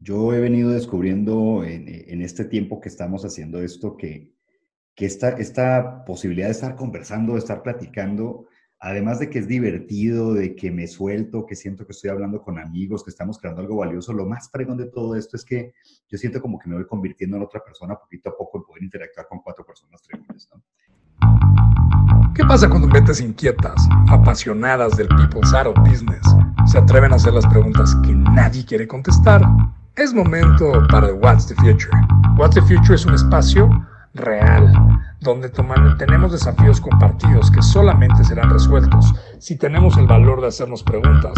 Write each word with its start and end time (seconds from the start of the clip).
yo 0.00 0.32
he 0.32 0.40
venido 0.40 0.70
descubriendo 0.70 1.62
en, 1.62 2.22
este 2.22 2.44
tiempo 2.46 2.80
que 2.80 2.88
estamos 2.88 3.24
haciendo 3.24 3.62
esto 3.62 3.96
que, 3.96 4.32
esta, 4.96 5.30
esta 5.30 6.04
posibilidad 6.04 6.48
de 6.48 6.52
estar 6.52 6.76
conversando, 6.76 7.34
de 7.34 7.38
estar 7.38 7.62
platicando, 7.62 8.46
además 8.78 9.18
de 9.18 9.30
que 9.30 9.38
es 9.38 9.48
divertido, 9.48 10.34
de 10.34 10.54
que 10.56 10.70
me 10.70 10.86
suelto, 10.86 11.46
que 11.46 11.54
siento 11.54 11.86
que 11.86 11.92
estoy 11.92 12.10
hablando 12.10 12.42
con 12.42 12.58
amigos, 12.58 13.04
que 13.04 13.10
estamos 13.10 13.38
creando 13.38 13.62
algo 13.62 13.76
valioso, 13.76 14.12
lo 14.12 14.26
más 14.26 14.50
fregón 14.50 14.78
de 14.78 14.90
todo 14.90 15.16
esto 15.16 15.36
es 15.36 15.44
que 15.44 15.72
yo 16.08 16.18
siento 16.18 16.40
como 16.40 16.58
que 16.58 16.68
me 16.68 16.76
voy 16.76 16.86
convirtiendo 16.86 17.36
en 17.36 17.42
otra 17.42 17.62
persona 17.62 17.94
poquito 17.94 18.30
a 18.30 18.36
poco 18.36 18.58
y 18.58 18.62
poder 18.66 18.82
interactuar 18.82 19.26
con 19.28 19.40
cuatro 19.40 19.64
personas. 19.64 20.02
¿Qué 22.34 22.44
pasa 22.44 22.68
cuando 22.68 22.88
mentes 22.88 23.20
inquietas, 23.20 23.86
apasionadas 24.08 24.96
del 24.96 25.08
people's 25.08 25.52
art 25.52 25.68
of 25.68 25.76
business, 25.88 26.22
se 26.66 26.78
atreven 26.78 27.12
a 27.12 27.16
hacer 27.16 27.32
las 27.32 27.46
preguntas 27.46 27.94
que 28.04 28.12
nadie 28.12 28.64
quiere 28.64 28.86
contestar? 28.86 29.42
Es 29.96 30.14
momento 30.14 30.86
para 30.88 31.12
What's 31.12 31.48
the 31.48 31.54
Future. 31.56 31.90
What's 32.38 32.54
the 32.54 32.62
Future 32.62 32.94
es 32.94 33.04
un 33.04 33.14
espacio 33.14 33.68
real, 34.14 34.72
donde 35.20 35.50
tenemos 35.50 36.32
desafíos 36.32 36.80
compartidos 36.80 37.50
que 37.50 37.60
solamente 37.60 38.22
serán 38.24 38.50
resueltos 38.50 39.12
si 39.38 39.58
tenemos 39.58 39.98
el 39.98 40.06
valor 40.06 40.40
de 40.40 40.46
hacernos 40.46 40.82
preguntas 40.82 41.34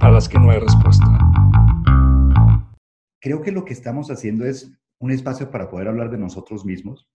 a 0.00 0.08
las 0.08 0.28
que 0.28 0.38
no 0.38 0.50
hay 0.50 0.60
respuesta. 0.60 1.06
Creo 3.20 3.42
que 3.42 3.52
lo 3.52 3.64
que 3.64 3.72
estamos 3.72 4.10
haciendo 4.10 4.46
es 4.46 4.70
un 4.98 5.10
espacio 5.10 5.50
para 5.50 5.68
poder 5.68 5.88
hablar 5.88 6.10
de 6.10 6.18
nosotros 6.18 6.64
mismos. 6.64 7.08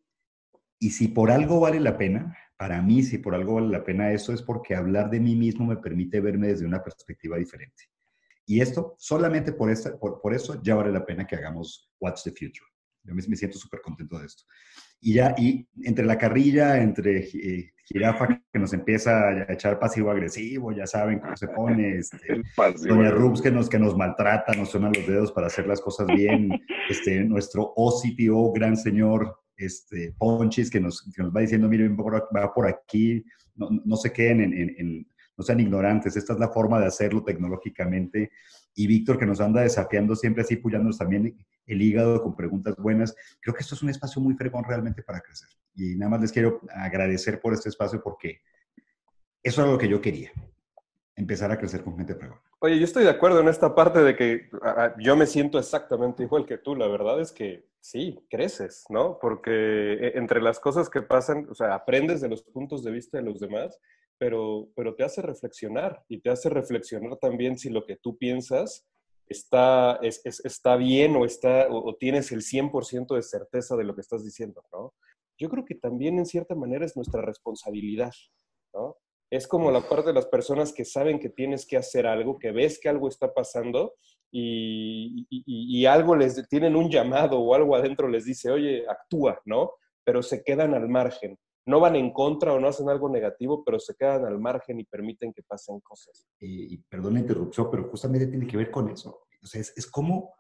Y 0.78 0.92
si 0.92 1.08
por 1.08 1.32
algo 1.32 1.62
vale 1.62 1.80
la 1.80 1.98
pena, 1.98 2.36
para 2.58 2.82
mí, 2.82 3.02
si 3.02 3.18
por 3.18 3.34
algo 3.34 3.56
vale 3.56 3.70
la 3.70 3.84
pena 3.84 4.12
eso, 4.12 4.34
es 4.34 4.42
porque 4.42 4.76
hablar 4.76 5.10
de 5.10 5.20
mí 5.20 5.36
mismo 5.36 5.66
me 5.66 5.78
permite 5.78 6.20
verme 6.20 6.48
desde 6.48 6.66
una 6.66 6.84
perspectiva 6.84 7.38
diferente. 7.38 7.91
Y 8.52 8.60
esto, 8.60 8.96
solamente 8.98 9.54
por, 9.54 9.72
esta, 9.72 9.98
por, 9.98 10.34
eso, 10.34 10.62
ya 10.62 10.76
vale 10.76 10.92
la 10.92 11.06
pena 11.06 11.26
que 11.26 11.38
hagamos 11.38 11.90
What's 12.02 12.24
the 12.24 12.32
Future. 12.32 12.68
Yo 13.02 13.16
me, 13.16 13.24
me 13.26 13.36
siento 13.38 13.58
súper 13.58 13.80
contento 13.80 14.20
de 14.20 14.26
esto. 14.26 14.44
Y 15.00 15.14
ya, 15.14 15.34
y 15.38 15.66
entre 15.86 16.04
la 16.04 16.18
carrilla, 16.18 16.82
entre 16.82 17.20
eh, 17.20 17.72
Jirafa 17.86 18.28
que 18.52 18.60
nos 18.60 18.74
empieza 18.74 19.30
a 19.30 19.54
echar 19.54 19.80
pasivo-agresivo, 19.80 20.74
ya 20.74 20.86
saben 20.86 21.20
cómo 21.20 21.38
se 21.38 21.48
pone, 21.48 21.96
este, 21.96 22.18
Doña 22.90 23.12
Rubs 23.12 23.42
que 23.42 23.52
nos, 23.52 23.70
que 23.70 23.80
nos 23.80 23.96
maltrata, 23.96 24.52
nos 24.52 24.72
suena 24.72 24.92
los 24.94 25.08
dedos 25.08 25.32
para 25.32 25.48
hacer 25.48 25.66
las 25.66 25.80
cosas 25.80 26.08
bien, 26.08 26.50
este, 26.90 27.24
nuestro 27.24 27.72
OCPO, 27.78 28.52
gran 28.52 28.76
señor 28.76 29.34
este, 29.56 30.14
Ponchis, 30.18 30.70
que 30.70 30.82
nos, 30.82 31.10
que 31.16 31.24
nos 31.24 31.34
va 31.34 31.40
diciendo, 31.40 31.70
miren, 31.70 31.96
va 31.96 32.54
por 32.54 32.68
aquí, 32.68 33.24
no, 33.56 33.70
no 33.86 33.96
se 33.96 34.12
queden 34.12 34.42
en, 34.42 34.76
en, 34.78 35.08
no 35.38 35.44
sean 35.44 35.60
ignorantes, 35.60 36.16
esta 36.16 36.34
es 36.34 36.40
la 36.40 36.50
forma 36.50 36.80
de 36.80 36.88
hacerlo 36.88 37.24
tecnológicamente. 37.24 38.32
Y 38.74 38.88
Víctor, 38.88 39.18
que 39.18 39.26
nos 39.26 39.42
anda 39.42 39.62
desafiando 39.62 40.16
siempre 40.16 40.44
así, 40.44 40.58
puyándonos 40.58 40.98
también 40.98 41.38
el 41.66 41.82
hígado 41.82 42.22
con 42.22 42.36
preguntas 42.36 42.76
buenas. 42.78 43.16
Creo 43.42 43.54
que 43.54 43.62
esto 43.62 43.76
es 43.76 43.84
un 43.84 43.90
espacio 43.90 44.22
muy 44.22 44.34
fregón 44.36 44.64
realmente 44.64 45.04
para 45.04 45.22
crecer. 45.22 45.50
Y 45.76 45.96
nada 45.96 46.12
más 46.12 46.22
les 46.22 46.32
quiero 46.32 46.62
agradecer 46.70 47.40
por 47.40 47.54
este 47.54 47.70
espacio 47.70 48.02
porque 48.04 48.42
eso 49.44 49.64
es 49.64 49.72
lo 49.72 49.78
que 49.78 49.90
yo 49.90 50.02
quería, 50.02 50.32
empezar 51.16 51.52
a 51.52 51.58
crecer 51.58 51.84
con 51.84 51.98
gente 51.98 52.16
fregón. 52.16 52.40
Oye, 52.60 52.78
yo 52.78 52.86
estoy 52.86 53.04
de 53.04 53.10
acuerdo 53.10 53.40
en 53.40 53.48
esta 53.48 53.74
parte 53.74 54.04
de 54.04 54.16
que 54.16 54.50
yo 55.00 55.16
me 55.16 55.26
siento 55.26 55.58
exactamente 55.58 56.24
igual 56.24 56.46
que 56.46 56.60
tú. 56.60 56.76
La 56.76 56.88
verdad 56.88 57.20
es 57.20 57.32
que 57.32 57.66
sí, 57.80 58.24
creces, 58.30 58.86
¿no? 58.90 59.18
Porque 59.20 59.94
eh, 59.94 60.12
entre 60.16 60.42
las 60.42 60.60
cosas 60.60 60.88
que 60.88 61.02
pasan, 61.02 61.48
o 61.50 61.56
sea, 61.56 61.74
aprendes 61.74 62.22
de 62.22 62.30
los 62.30 62.44
puntos 62.44 62.84
de 62.84 62.92
vista 62.92 63.18
de 63.18 63.24
los 63.24 63.40
demás, 63.40 63.80
pero, 64.22 64.70
pero 64.76 64.94
te 64.94 65.04
hace 65.04 65.24
reflexionar 65.24 66.06
y 66.08 66.22
te 66.22 66.30
hace 66.30 66.48
reflexionar 66.48 67.18
también 67.18 67.58
si 67.58 67.72
lo 67.72 67.88
que 67.88 67.96
tú 67.96 68.20
piensas 68.20 68.86
está, 69.28 70.00
está 70.04 70.76
bien 70.76 71.16
o, 71.16 71.26
está, 71.26 71.66
o, 71.72 71.96
tienes 71.96 72.32
el 72.32 72.44
100% 72.44 73.16
de 73.16 73.24
certeza 73.24 73.76
de 73.76 73.84
lo 73.84 73.96
que 73.96 74.02
estás 74.02 74.24
diciendo, 74.24 74.64
¿no? 74.72 74.94
Yo 75.40 75.50
creo 75.50 75.66
que 75.66 75.74
también 75.74 76.20
en 76.20 76.28
cierta 76.28 76.54
manera 76.54 76.86
es 76.86 76.96
nuestra 76.96 77.24
responsabilidad, 77.24 78.12
¿no? 78.76 78.96
Es 79.32 79.48
como 79.48 79.72
la 79.72 79.82
parte 79.90 80.10
de 80.10 80.14
las 80.14 80.28
personas 80.28 80.72
que 80.72 80.86
saben 80.86 81.18
que 81.18 81.30
tienes 81.30 81.66
que 81.66 81.78
hacer 81.78 82.06
algo, 82.06 82.38
que 82.38 82.52
ves 82.52 82.80
que 82.80 82.90
algo 82.90 83.08
está 83.08 83.34
pasando 83.34 83.96
y, 84.32 85.26
y, 85.32 85.86
algo 85.88 86.16
les 86.16 86.48
tienen 86.48 86.76
un 86.76 86.92
llamado 86.92 87.40
o 87.40 87.56
algo 87.56 87.76
adentro 87.76 88.08
les 88.08 88.26
dice, 88.26 88.52
oye, 88.52 88.86
actúa, 88.88 89.42
¿no? 89.46 89.72
Pero 90.04 90.22
se 90.22 90.44
quedan 90.44 90.76
al 90.76 90.88
margen. 90.90 91.40
No 91.66 91.80
van 91.80 91.96
en 91.96 92.12
contra 92.12 92.54
o 92.54 92.60
no 92.60 92.68
hacen 92.68 92.90
algo 92.90 93.10
negativo, 93.10 93.64
pero 93.64 93.80
se 93.80 93.96
quedan 93.96 94.26
al 94.26 94.40
margen 94.40 94.80
y 94.80 94.84
permiten 94.84 95.32
que 95.32 95.44
pasen 95.44 95.80
cosas. 95.82 96.28
Y, 96.40 96.78
perdón 96.90 97.14
la 97.14 97.20
interrupción, 97.20 97.70
pero 97.70 97.90
justamente 97.90 98.28
tiene 98.28 98.48
que 98.48 98.58
ver 98.58 98.72
con 98.72 98.90
eso. 98.90 99.22
O 99.44 99.46
sea, 99.46 99.62
es, 99.62 99.74
es 99.76 99.86
como, 99.86 100.34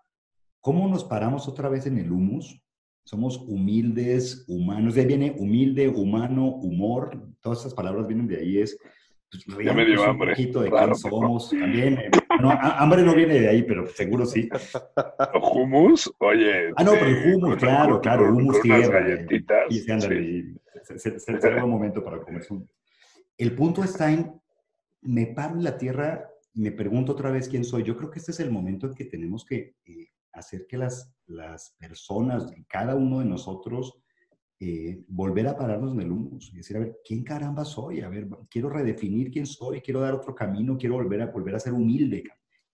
cómo 0.60 0.88
nos 0.88 1.04
paramos 1.04 1.48
otra 1.48 1.70
vez 1.70 1.86
en 1.86 1.98
el 1.98 2.12
humus 2.12 2.62
somos 3.04 3.38
humildes, 3.48 4.46
humanos. 4.48 4.96
De 4.96 5.02
ahí 5.02 5.08
viene 5.08 5.36
humilde, 5.38 5.88
humano, 5.88 6.48
humor. 6.48 7.20
Todas 7.42 7.60
esas 7.60 7.74
palabras 7.74 8.08
vienen 8.08 8.28
de 8.28 8.38
ahí. 8.38 8.60
Es 8.60 8.78
pues, 9.30 9.66
ya 9.66 9.74
me 9.74 9.86
dio 9.86 10.04
hambre. 10.04 10.30
Un 10.30 10.36
poquito 10.36 10.62
de 10.62 10.70
quién 10.70 10.96
somos. 10.96 11.50
También. 11.50 11.98
Eh, 11.98 12.12
no, 12.40 12.52
hambre 12.52 13.04
no 13.04 13.14
viene 13.16 13.40
de 13.40 13.50
ahí, 13.50 13.64
pero 13.64 13.88
seguro 13.88 14.26
sí. 14.26 14.50
¿Humus? 15.54 16.14
Oye. 16.20 16.72
Ah, 16.76 16.84
no, 16.84 16.92
pero 16.94 17.08
el 17.08 17.36
humus, 17.36 17.56
claro, 17.58 18.02
claro. 18.02 18.32
Humus 18.32 18.60
con 18.60 18.62
tierra. 18.62 19.00
galletitas. 19.02 19.66
Y, 19.70 19.80
se, 19.80 20.00
sí. 20.00 21.10
se, 21.20 21.20
se, 21.20 21.64
un 21.64 21.70
momento 21.70 22.04
para 22.04 22.20
comer. 22.22 22.46
El 23.38 23.56
punto 23.56 23.84
está 23.84 24.12
en, 24.12 24.40
me 25.02 25.28
paro 25.28 25.56
en 25.56 25.64
la 25.64 25.78
tierra 25.78 26.30
y 26.54 26.62
me 26.62 26.72
pregunto 26.72 27.14
otra 27.14 27.32
vez 27.32 27.48
quién 27.48 27.64
soy. 27.64 27.84
Yo 27.84 27.98
creo 27.98 28.10
que 28.10 28.20
este 28.20 28.32
es 28.32 28.40
el 28.40 28.52
momento 28.52 28.88
en 28.88 28.94
que 28.94 29.06
tenemos 29.06 29.46
que 29.46 29.76
eh, 29.86 30.10
hacer 30.34 30.66
que 30.68 30.78
las, 30.78 31.14
las 31.28 31.76
personas, 31.80 32.52
cada 32.68 32.96
uno 32.96 33.20
de 33.20 33.26
nosotros, 33.26 34.01
eh, 34.64 35.04
volver 35.08 35.48
a 35.48 35.58
pararnos 35.58 35.94
en 35.94 36.02
el 36.02 36.12
humus 36.12 36.54
y 36.54 36.58
decir, 36.58 36.78
a 36.78 36.82
ver, 36.82 37.00
¿quién 37.04 37.24
caramba 37.24 37.66
soy? 37.66 38.02
A 38.02 38.10
ver, 38.10 38.28
quiero 38.48 38.70
redefinir 38.70 39.32
quién 39.32 39.48
soy, 39.48 39.82
quiero 39.82 40.02
dar 40.02 40.14
otro 40.14 40.36
camino, 40.36 40.78
quiero 40.78 40.96
volver 40.96 41.24
a, 41.24 41.26
volver 41.26 41.56
a 41.56 41.60
ser 41.60 41.74
humilde. 41.74 42.24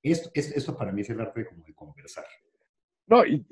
Esto, 0.03 0.29
esto 0.33 0.75
para 0.75 0.91
mí 0.91 0.99
es 0.99 1.09
el 1.09 1.21
arte 1.21 1.45
como 1.45 1.63
de 1.63 1.73
conversar. 1.73 2.25
No, 3.09 3.25
y, 3.25 3.45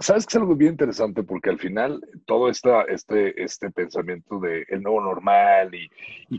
sabes 0.00 0.26
que 0.26 0.30
es 0.32 0.36
algo 0.42 0.56
bien 0.56 0.72
interesante 0.72 1.22
porque 1.22 1.50
al 1.50 1.60
final 1.60 2.00
todo 2.26 2.48
esta, 2.48 2.82
este, 2.82 3.40
este 3.40 3.70
pensamiento 3.70 4.40
de 4.40 4.66
el 4.68 4.82
nuevo 4.82 5.00
normal 5.00 5.72
y, 5.72 5.88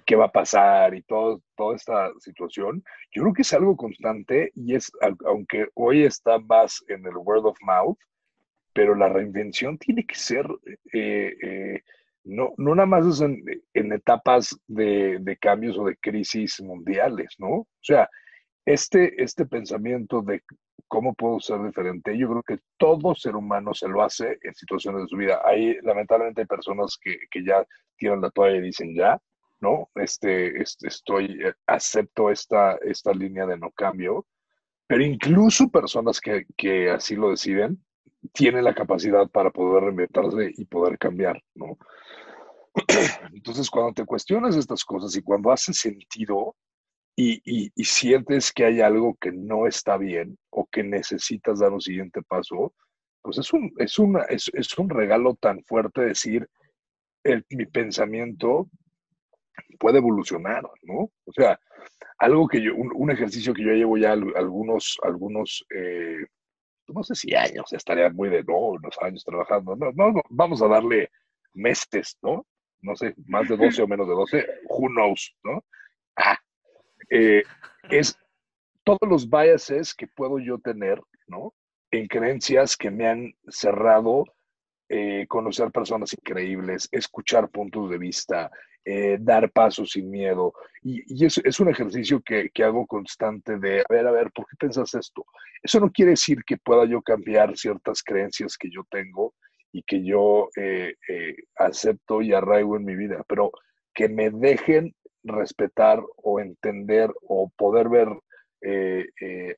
qué 0.02 0.18
va 0.18 0.26
a 0.26 0.32
pasar 0.32 0.94
y 0.94 1.04
todo, 1.04 1.42
toda 1.56 1.78
esta 1.78 2.12
situación, 2.20 2.84
yo 3.14 3.22
creo 3.22 3.34
que 3.34 3.44
es 3.44 3.54
algo 3.54 3.78
constante 3.78 4.52
y 4.56 4.76
es, 4.76 4.92
aunque 5.26 5.70
hoy 5.74 6.04
está 6.04 6.38
más 6.40 6.84
en 6.90 7.06
el 7.06 7.16
word 7.16 7.46
of 7.46 7.58
mouth, 7.62 7.98
pero 8.74 8.96
la 8.96 9.10
reinvención 9.10 9.78
tiene 9.78 10.06
que 10.06 10.16
ser, 10.16 10.48
eh, 10.94 11.36
eh, 11.42 11.82
no, 12.24 12.54
no 12.58 12.76
nada 12.76 12.88
más 12.88 13.22
en, 13.22 13.44
etapas 13.94 14.58
de, 14.68 15.18
de 15.20 15.38
cambios 15.38 15.78
o 15.78 15.86
de 15.86 15.98
crisis 15.98 16.62
mundiales, 16.62 17.36
¿no? 17.38 17.50
O 17.50 17.68
sea, 17.82 18.10
este, 18.66 19.22
este 19.22 19.46
pensamiento 19.46 20.22
de 20.22 20.42
¿Cómo 20.94 21.16
puedo 21.16 21.40
ser 21.40 21.64
diferente? 21.64 22.16
Yo 22.16 22.30
creo 22.30 22.44
que 22.44 22.60
todo 22.78 23.16
ser 23.16 23.36
humano 23.36 23.74
se 23.74 23.88
lo 23.88 24.04
hace 24.04 24.38
en 24.44 24.54
situaciones 24.54 25.02
de 25.02 25.08
su 25.08 25.18
vida. 25.18 25.42
Hay, 25.44 25.80
lamentablemente, 25.82 26.42
hay 26.42 26.48
personas 26.48 27.00
que, 27.02 27.18
que 27.32 27.44
ya 27.44 27.66
tiran 27.98 28.22
la 28.22 28.30
toalla 28.30 28.58
y 28.58 28.62
dicen 28.62 28.96
ya, 28.96 29.20
¿no? 29.60 29.90
Este, 29.96 30.62
este, 30.62 30.88
estoy, 30.88 31.40
eh, 31.44 31.54
acepto 31.66 32.30
esta, 32.30 32.76
esta 32.84 33.12
línea 33.12 33.48
de 33.48 33.58
no 33.58 33.72
cambio. 33.72 34.28
Pero 34.86 35.04
incluso 35.04 35.72
personas 35.72 36.22
que, 36.22 36.46
que 36.56 36.92
así 36.92 37.16
lo 37.16 37.32
deciden, 37.32 37.84
tienen 38.32 38.64
la 38.64 38.74
capacidad 38.74 39.30
para 39.30 39.52
poder 39.52 39.84
reinventarse 39.84 40.54
y 40.56 40.66
poder 40.66 40.98
cambiar, 40.98 41.42
¿no? 41.56 41.78
Entonces, 43.34 43.70
cuando 43.70 43.94
te 43.94 44.06
cuestionas 44.06 44.56
estas 44.56 44.84
cosas 44.84 45.16
y 45.16 45.22
cuando 45.22 45.52
hace 45.52 45.74
sentido, 45.74 46.56
y, 47.16 47.72
sientes 47.84 48.52
que 48.52 48.66
hay 48.66 48.82
algo 48.82 49.16
que 49.20 49.32
no 49.32 49.68
está 49.68 49.98
bien 49.98 50.38
o 50.50 50.66
que 50.66 50.84
necesitas 50.84 51.60
dar 51.60 51.72
un 51.72 51.82
siguiente 51.82 52.22
paso, 52.24 52.74
pues 53.22 53.38
es 53.38 53.54
un, 53.54 53.72
es 53.78 54.00
una, 54.00 54.24
es, 54.24 54.78
un 54.78 54.90
regalo 54.90 55.36
tan 55.36 55.64
fuerte 55.64 56.02
decir, 56.02 56.48
el, 57.24 57.46
mi 57.52 57.66
pensamiento 57.66 58.70
puede 59.80 60.00
evolucionar, 60.00 60.64
¿no? 60.82 61.12
O 61.26 61.34
sea, 61.34 61.60
algo 62.18 62.48
que 62.48 62.62
yo, 62.62 62.76
un, 62.76 63.12
ejercicio 63.12 63.54
que 63.54 63.64
yo 63.64 63.74
llevo 63.74 63.98
ya 63.98 64.14
algunos, 64.14 64.98
algunos, 65.04 65.66
eh, 65.76 66.26
no 66.88 67.04
sé 67.04 67.16
si 67.16 67.36
años, 67.36 67.72
estaría 67.74 68.10
muy 68.10 68.30
de, 68.30 68.44
no, 68.44 68.58
unos 68.58 68.96
años 69.02 69.24
trabajando, 69.24 69.76
no, 69.76 69.92
no, 69.92 70.22
vamos 70.30 70.62
a 70.62 70.68
darle 70.68 71.10
meses, 71.54 72.18
¿no? 72.22 72.46
No 72.82 72.96
sé, 72.96 73.14
más 73.28 73.48
de 73.48 73.56
12 73.56 73.82
o 73.84 73.88
menos 73.88 74.08
de 74.08 74.14
12, 74.14 74.46
who 74.70 74.88
knows, 74.90 75.36
¿no? 75.44 75.64
Ah, 76.18 76.38
eh, 77.10 77.44
es 77.90 78.18
todos 78.84 79.10
los 79.10 79.30
biases 79.30 79.94
que 79.94 80.08
puedo 80.08 80.40
yo 80.40 80.60
tener, 80.60 81.02
¿no? 81.28 81.54
En 81.92 82.08
creencias 82.08 82.76
que 82.76 82.92
me 82.92 83.08
han 83.08 83.34
cerrado, 83.48 84.26
eh, 84.90 85.26
conocer 85.28 85.72
personas 85.72 86.14
increíbles, 86.14 86.90
escuchar 86.92 87.50
puntos 87.50 87.90
de 87.90 87.98
vista, 87.98 88.52
eh, 88.86 89.18
dar 89.20 89.50
pasos 89.52 89.92
sin 89.92 90.10
miedo. 90.10 90.54
Y, 90.82 91.26
es, 91.26 91.38
es, 91.38 91.60
un 91.60 91.70
ejercicio 91.70 92.22
que, 92.22 92.50
que, 92.54 92.64
hago 92.64 92.86
constante 92.86 93.58
de, 93.58 93.80
a 93.80 93.86
ver, 93.90 94.08
a 94.08 94.12
ver, 94.12 94.32
¿por 94.32 94.46
qué 94.46 94.58
piensas 94.60 94.94
esto? 94.94 95.26
Eso 95.62 95.80
no 95.80 95.90
quiere 95.90 96.12
decir 96.12 96.40
que 96.46 96.58
pueda 96.58 96.86
yo 96.86 97.02
cambiar 97.02 97.58
ciertas 97.58 98.04
creencias 98.04 98.58
que 98.58 98.70
yo 98.70 98.84
tengo 98.92 99.34
y 99.72 99.84
que 99.84 100.04
yo 100.04 100.50
eh, 100.58 100.96
eh, 101.08 101.36
acepto 101.56 102.22
y 102.22 102.34
arraigo 102.34 102.76
en 102.76 102.86
mi 102.86 102.96
vida, 102.96 103.24
pero 103.28 103.52
que 103.94 104.10
me 104.10 104.30
dejen 104.30 104.94
respetar 105.24 106.04
o 106.18 106.40
entender 106.42 107.10
o 107.22 107.50
poder 107.56 107.88
ver 107.90 108.10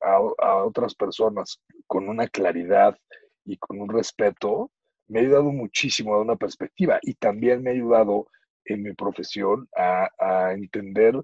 a, 0.01 0.19
a 0.39 0.63
otras 0.63 0.95
personas 0.95 1.61
con 1.87 2.09
una 2.09 2.27
claridad 2.27 2.97
y 3.43 3.57
con 3.57 3.79
un 3.79 3.89
respeto, 3.89 4.71
me 5.07 5.19
ha 5.19 5.21
ayudado 5.23 5.51
muchísimo 5.51 6.15
a 6.15 6.21
una 6.21 6.35
perspectiva 6.35 6.99
y 7.01 7.13
también 7.13 7.61
me 7.61 7.69
ha 7.69 7.73
ayudado 7.73 8.27
en 8.65 8.83
mi 8.83 8.93
profesión 8.93 9.67
a, 9.75 10.51
entender 10.53 11.21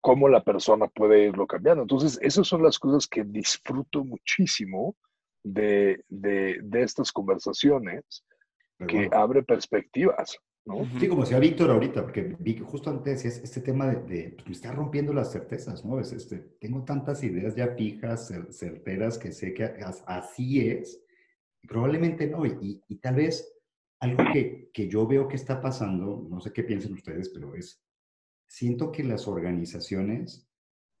cómo 0.00 0.28
la 0.28 0.42
persona 0.42 0.86
puede 0.88 1.24
irlo 1.24 1.46
cambiando. 1.46 1.82
Entonces, 1.82 2.18
esas 2.22 2.46
son 2.46 2.62
las 2.62 2.78
cosas 2.78 3.06
que 3.06 3.24
disfruto 3.24 4.04
muchísimo 4.04 4.96
de, 5.42 6.04
estas 6.72 7.10
conversaciones, 7.12 8.24
que 8.86 9.08
abre 9.12 9.42
perspectivas. 9.42 10.38
¿no? 10.66 10.86
Sí, 10.98 11.08
como 11.08 11.22
decía 11.22 11.38
Víctor 11.38 11.70
ahorita, 11.70 12.02
porque 12.02 12.36
vi 12.38 12.54
que 12.54 12.62
justo 12.62 12.90
antes 12.90 13.22
decías 13.22 13.42
este 13.44 13.60
tema 13.60 13.86
de, 13.86 14.32
pues, 14.34 14.46
me 14.46 14.52
está 14.52 14.72
rompiendo 14.72 15.12
las 15.12 15.30
certezas, 15.30 15.84
¿no? 15.84 16.00
Es 16.00 16.12
este, 16.12 16.38
tengo 16.58 16.84
tantas 16.84 17.22
ideas 17.22 17.54
ya 17.54 17.68
fijas, 17.68 18.32
certeras, 18.50 19.18
que 19.18 19.32
sé 19.32 19.52
que 19.52 19.64
así 20.06 20.68
es, 20.68 21.02
probablemente 21.68 22.26
no, 22.26 22.46
y, 22.46 22.82
y 22.88 22.96
tal 22.96 23.16
vez 23.16 23.53
algo 24.04 24.24
que, 24.32 24.70
que, 24.72 24.88
yo 24.88 25.06
veo 25.06 25.26
que 25.28 25.36
está 25.36 25.60
pasando, 25.60 26.26
no 26.28 26.40
sé 26.40 26.52
qué 26.52 26.62
piensen 26.62 26.92
ustedes, 26.92 27.30
pero 27.30 27.54
es, 27.54 27.82
siento 28.46 28.92
que 28.92 29.02
las 29.02 29.26
organizaciones, 29.26 30.48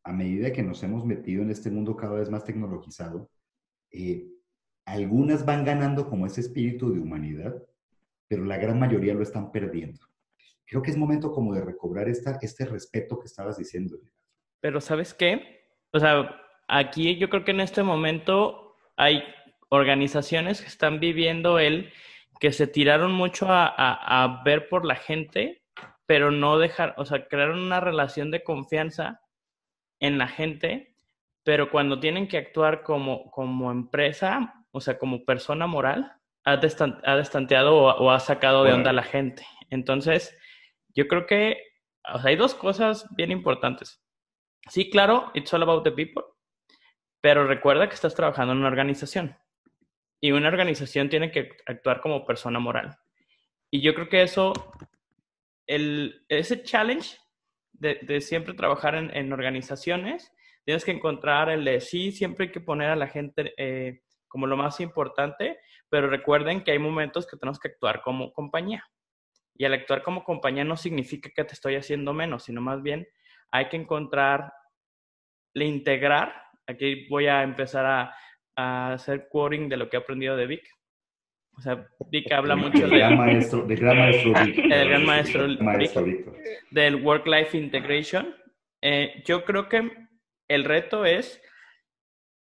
a 0.04 0.12
medida 0.12 0.52
que 0.52 0.62
nos 0.62 0.82
hemos 0.82 1.04
metido 1.04 1.42
en 1.42 1.50
este 1.50 1.70
mundo 1.70 1.96
cada 1.96 2.14
vez 2.14 2.30
más 2.30 2.44
tecnologizado, 2.44 3.30
eh, 3.90 4.26
algunas 4.86 5.44
van 5.44 5.64
ganando 5.64 6.08
como 6.08 6.26
ese 6.26 6.40
espíritu 6.40 6.92
de 6.92 7.00
humanidad, 7.00 7.54
pero 8.28 8.44
la 8.44 8.56
gran 8.56 8.78
mayoría 8.78 9.14
lo 9.14 9.22
están 9.22 9.52
perdiendo. 9.52 10.00
Creo 10.66 10.82
que 10.82 10.90
es 10.90 10.96
momento 10.96 11.30
como 11.30 11.54
de 11.54 11.62
recobrar 11.62 12.08
esta, 12.08 12.38
este 12.40 12.64
respeto 12.64 13.18
que 13.18 13.26
estabas 13.26 13.58
diciendo. 13.58 13.98
Pero 14.60 14.80
¿sabes 14.80 15.12
qué? 15.12 15.68
O 15.92 16.00
sea, 16.00 16.40
aquí 16.68 17.18
yo 17.18 17.28
creo 17.28 17.44
que 17.44 17.52
en 17.52 17.60
este 17.60 17.82
momento 17.82 18.76
hay 18.96 19.22
organizaciones 19.68 20.62
que 20.62 20.68
están 20.68 21.00
viviendo 21.00 21.58
el 21.58 21.92
que 22.40 22.52
se 22.52 22.66
tiraron 22.66 23.12
mucho 23.12 23.46
a, 23.48 24.42
ver 24.44 24.68
por 24.68 24.84
la 24.84 24.96
gente, 24.96 25.62
pero 26.06 26.30
no 26.30 26.58
dejar, 26.58 26.94
o 26.98 27.04
sea, 27.04 27.26
crearon 27.26 27.60
una 27.60 27.80
relación 27.80 28.30
de 28.30 28.42
confianza 28.42 29.20
en 30.00 30.18
la 30.18 30.28
gente, 30.28 30.94
pero 31.42 31.70
cuando 31.70 32.00
tienen 32.00 32.28
que 32.28 32.38
actuar 32.38 32.82
como, 32.82 33.30
como 33.30 33.70
empresa, 33.70 34.64
o 34.70 34.80
sea, 34.80 34.98
como 34.98 35.24
persona 35.24 35.66
moral, 35.66 36.12
ha, 36.44 36.56
destanteado 36.56 37.76
o, 37.76 38.10
ha 38.10 38.20
sacado 38.20 38.64
de 38.64 38.72
onda 38.72 38.90
a 38.90 38.94
la 38.94 39.02
gente. 39.02 39.46
Entonces, 39.70 40.36
yo 40.94 41.08
creo 41.08 41.26
que 41.26 41.58
o 42.12 42.18
sea, 42.18 42.30
hay 42.30 42.36
dos 42.36 42.54
cosas 42.54 43.06
bien 43.16 43.30
importantes. 43.30 44.02
Sí, 44.68 44.90
claro, 44.90 45.30
it's 45.34 45.52
all 45.54 45.62
about 45.62 45.84
the 45.84 45.92
people, 45.92 46.24
pero 47.20 47.46
recuerda 47.46 47.88
que 47.88 47.94
estás 47.94 48.14
trabajando 48.14 48.52
en 48.52 48.58
una 48.58 48.68
organización 48.68 49.36
y 50.24 50.32
una 50.32 50.48
organización 50.48 51.10
tiene 51.10 51.30
que 51.30 51.50
actuar 51.66 52.00
como 52.00 52.24
persona 52.24 52.58
moral. 52.58 52.96
Y 53.70 53.82
yo 53.82 53.94
creo 53.94 54.08
que 54.08 54.22
eso, 54.22 54.54
el, 55.66 56.24
ese 56.30 56.62
challenge 56.62 57.18
de, 57.74 58.22
siempre 58.22 58.54
trabajar 58.54 58.94
en, 58.94 59.32
organizaciones, 59.34 60.32
tienes 60.64 60.82
que 60.82 60.92
encontrar 60.92 61.50
el 61.50 61.62
de 61.62 61.78
sí, 61.82 62.10
siempre 62.10 62.46
hay 62.46 62.52
que 62.52 62.62
poner 62.62 62.88
a 62.88 62.96
la 62.96 63.06
gente 63.06 63.52
eh, 63.58 64.00
como 64.26 64.46
lo 64.46 64.56
más 64.56 64.80
importante, 64.80 65.58
pero 65.90 66.08
recuerden 66.08 66.64
que 66.64 66.70
hay 66.70 66.78
momentos 66.78 67.26
que 67.26 67.36
tenemos 67.36 67.60
que 67.60 67.68
actuar 67.68 68.00
como 68.00 68.32
compañía. 68.32 68.82
Y 69.54 69.66
al 69.66 69.74
actuar 69.74 70.02
como 70.02 70.24
compañía 70.24 70.64
no 70.64 70.78
significa 70.78 71.28
que 71.36 71.44
te 71.44 71.52
estoy 71.52 71.76
haciendo 71.76 72.14
menos, 72.14 72.44
sino 72.44 72.62
más 72.62 72.82
bien 72.82 73.06
hay 73.50 73.68
que 73.68 73.76
encontrar, 73.76 74.54
le 75.52 75.66
integrar, 75.66 76.34
aquí 76.66 77.06
voy 77.10 77.26
a 77.26 77.42
empezar 77.42 77.84
a, 77.84 78.16
a 78.56 78.92
hacer 78.92 79.28
quoting 79.28 79.68
de 79.68 79.76
lo 79.76 79.88
que 79.88 79.96
he 79.96 80.00
aprendido 80.00 80.36
de 80.36 80.46
Vic. 80.46 80.62
O 81.56 81.60
sea, 81.60 81.86
Vic 82.10 82.32
habla 82.32 82.56
mucho 82.56 82.86
de, 82.88 82.98
gran 82.98 83.16
maestro, 83.16 83.62
del 83.62 83.78
gran 83.78 83.96
maestro 83.96 84.44
Vic. 84.44 84.58
El 84.58 84.88
gran 84.88 85.06
maestro, 85.06 86.04
Vic, 86.04 86.26
del 86.70 86.96
Work-Life 86.96 87.56
Integration. 87.56 88.34
Eh, 88.82 89.22
yo 89.24 89.44
creo 89.44 89.68
que 89.68 89.90
el 90.48 90.64
reto 90.64 91.04
es 91.04 91.40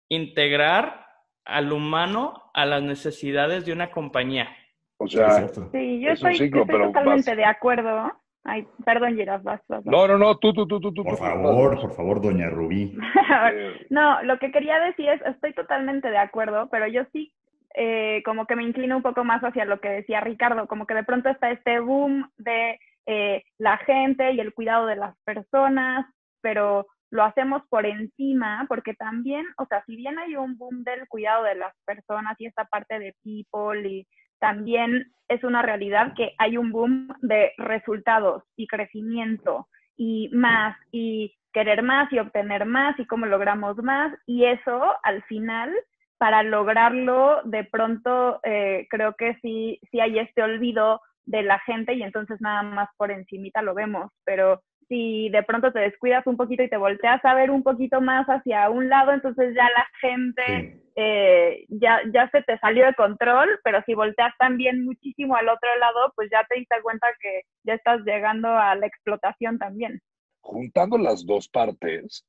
integrar 0.10 1.06
al 1.46 1.72
humano 1.72 2.52
a 2.54 2.66
las 2.66 2.84
necesidades 2.84 3.66
de 3.66 3.74
una 3.74 3.90
compañía. 3.92 4.50
O 4.98 5.08
sea, 5.08 5.48
sí, 5.48 6.02
yo 6.02 6.12
estoy, 6.12 6.52
totalmente 6.52 7.36
de 7.36 7.46
acuerdo. 7.46 8.12
Ay, 8.50 8.68
perdón, 8.84 9.16
Gerard, 9.16 9.44
vas, 9.44 9.62
No, 9.86 10.08
no, 10.08 10.18
no, 10.18 10.38
tú, 10.38 10.54
tú, 10.54 10.66
tú, 10.66 10.80
tú. 10.82 11.04
Por 11.04 11.18
favor, 11.18 11.80
por 11.80 11.94
favor, 11.94 12.20
doña 12.20 12.50
Rubí. 12.50 12.98
no, 13.92 14.24
lo 14.24 14.40
que 14.40 14.52
quería 14.52 14.80
decir 14.80 15.08
es, 15.08 15.22
estoy 15.22 15.54
totalmente 15.54 16.10
de 16.10 16.18
acuerdo, 16.18 16.68
pero 16.72 16.88
yo 16.88 17.04
sí 17.14 17.32
eh, 17.76 18.24
como 18.26 18.48
que 18.48 18.56
me 18.56 18.64
inclino 18.64 18.98
un 18.98 19.04
poco 19.04 19.24
más 19.24 19.44
hacia 19.44 19.66
lo 19.66 19.80
que 19.80 19.90
decía 19.90 20.20
Ricardo, 20.22 20.68
como 20.68 20.88
que 20.88 20.96
de 20.96 21.04
pronto 21.04 21.30
está 21.30 21.52
este 21.52 21.80
boom 21.80 22.30
de 22.38 22.80
eh, 23.06 23.44
la 23.60 23.78
gente 23.78 24.32
y 24.32 24.40
el 24.40 24.54
cuidado 24.54 24.88
de 24.88 24.96
las 24.96 25.16
personas, 25.24 26.08
pero 26.42 26.88
lo 27.12 27.24
hacemos 27.24 27.62
por 27.70 27.86
encima, 27.86 28.66
porque 28.68 28.96
también, 28.96 29.46
o 29.58 29.66
sea, 29.68 29.84
si 29.86 29.96
bien 29.96 30.18
hay 30.18 30.36
un 30.36 30.58
boom 30.58 30.84
del 30.84 31.08
cuidado 31.08 31.44
de 31.44 31.56
las 31.56 31.74
personas 31.86 32.36
y 32.40 32.48
esta 32.48 32.66
parte 32.66 32.98
de 32.98 33.16
people 33.24 33.88
y 33.88 34.08
también 34.40 35.12
es 35.28 35.44
una 35.44 35.62
realidad 35.62 36.14
que 36.16 36.34
hay 36.38 36.58
un 36.58 36.72
boom 36.72 37.08
de 37.22 37.54
resultados 37.58 38.44
y 38.56 38.68
crecimiento 38.68 39.68
y 39.96 40.30
más 40.34 40.76
y 40.92 41.36
querer 41.54 41.84
más 41.84 42.12
y 42.12 42.20
obtener 42.20 42.66
más 42.66 43.00
y 43.00 43.06
cómo 43.06 43.26
logramos 43.26 43.78
más. 43.78 44.14
Y 44.26 44.46
eso 44.46 44.82
al 45.04 45.24
final 45.24 45.72
para 46.18 46.44
lograrlo 46.44 47.42
de 47.46 47.64
pronto 47.64 48.40
eh, 48.44 48.88
creo 48.90 49.16
que 49.16 49.38
sí, 49.42 49.80
sí 49.92 50.00
hay 50.00 50.20
este 50.20 50.44
olvido 50.44 51.02
de 51.26 51.44
la 51.44 51.60
gente 51.60 51.94
y 51.94 52.04
entonces 52.04 52.42
nada 52.42 52.64
más 52.64 52.90
por 52.98 53.12
encimita 53.12 53.62
lo 53.62 53.74
vemos, 53.74 54.12
pero 54.26 54.62
si 54.90 55.30
de 55.30 55.44
pronto 55.44 55.72
te 55.72 55.80
descuidas 55.80 56.28
un 56.28 56.36
poquito 56.36 56.64
y 56.64 56.70
te 56.70 56.78
volteas 56.78 57.24
a 57.24 57.36
ver 57.36 57.52
un 57.52 57.64
poquito 57.64 58.02
más 58.02 58.28
hacia 58.28 58.70
un 58.70 58.90
lado, 58.90 59.14
entonces 59.14 59.56
ya 59.56 59.64
la 59.64 59.88
gente 60.02 60.82
eh, 60.96 61.66
ya, 61.70 62.02
ya 62.12 62.30
se 62.32 62.42
te 62.42 62.58
salió 62.58 62.86
de 62.86 62.96
control, 62.96 63.48
pero 63.64 63.82
si 63.86 63.94
volteas 63.94 64.34
también 64.38 64.84
muchísimo 64.84 65.36
al 65.36 65.48
otro 65.48 65.70
lado, 65.80 66.12
pues 66.16 66.30
ya 66.30 66.44
te 66.50 66.56
diste 66.60 66.76
cuenta 66.82 67.08
que 67.22 67.44
ya 67.64 67.76
estás 67.76 68.02
llegando 68.02 68.50
a 68.50 68.76
la 68.76 68.88
explotación 68.88 69.58
también. 69.58 70.02
Juntando 70.42 70.98
las 70.98 71.26
dos 71.26 71.48
partes, 71.48 72.26